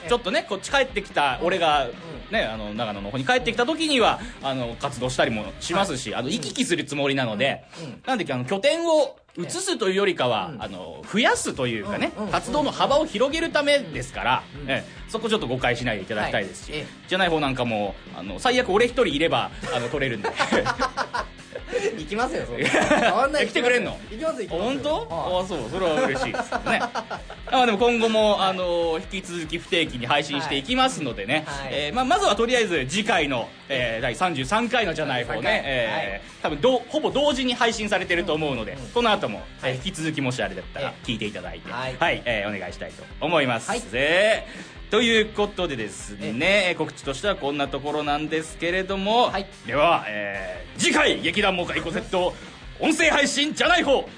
[0.08, 1.88] ちょっとねこっち帰ってきた俺が、
[2.30, 7.64] ね、あの長野の方に帰ってきた時にはあの活動したりもしますし、あの行き来するつもりなので、
[8.06, 15.06] なんであの拠点を移すというよりかは、あの増やすというかね、活動の幅を広げるためですから、ええ。
[15.08, 16.72] そこちょっと誤解しないでいただきたいですし、
[17.08, 20.30] じゃない方なんかもあの最悪俺一人いればあの取れるんで
[21.98, 22.68] 行きますよそんな。
[23.00, 23.98] 変わんない来てくれんの？
[24.10, 24.62] 行きます行きます。
[24.62, 24.94] 本当？
[24.94, 25.06] はい。
[25.10, 26.80] ああそうそれは嬉しいですね。
[27.50, 31.68] あでも今後もあの引き続き不定期に配信していきますのでね、はい。
[31.72, 42.18] えーまあ、まずはとりあえず次回の、えー第33回のじゃない方33ね回、えー多分どうほぼ同時に配信されてると思うので、この後も、えー引き続きもしあれだったらえ聞いていただいては、はい。
[42.18, 43.80] いえーお願いしたいと思います、はい。
[43.92, 44.46] で
[44.90, 49.46] ということでですね、えー告知としてはこんなところなんですけれども、はい。
[49.66, 52.34] では、えー次回劇団モカイコセット
[52.78, 54.08] 音声配信じゃない方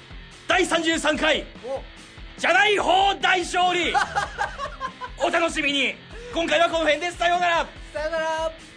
[0.47, 1.81] 第33回お。
[2.37, 3.93] じゃない方大勝利。
[5.17, 5.95] お楽しみに。
[6.33, 7.67] 今回はこの辺ですさようなら。
[7.93, 8.68] さよなら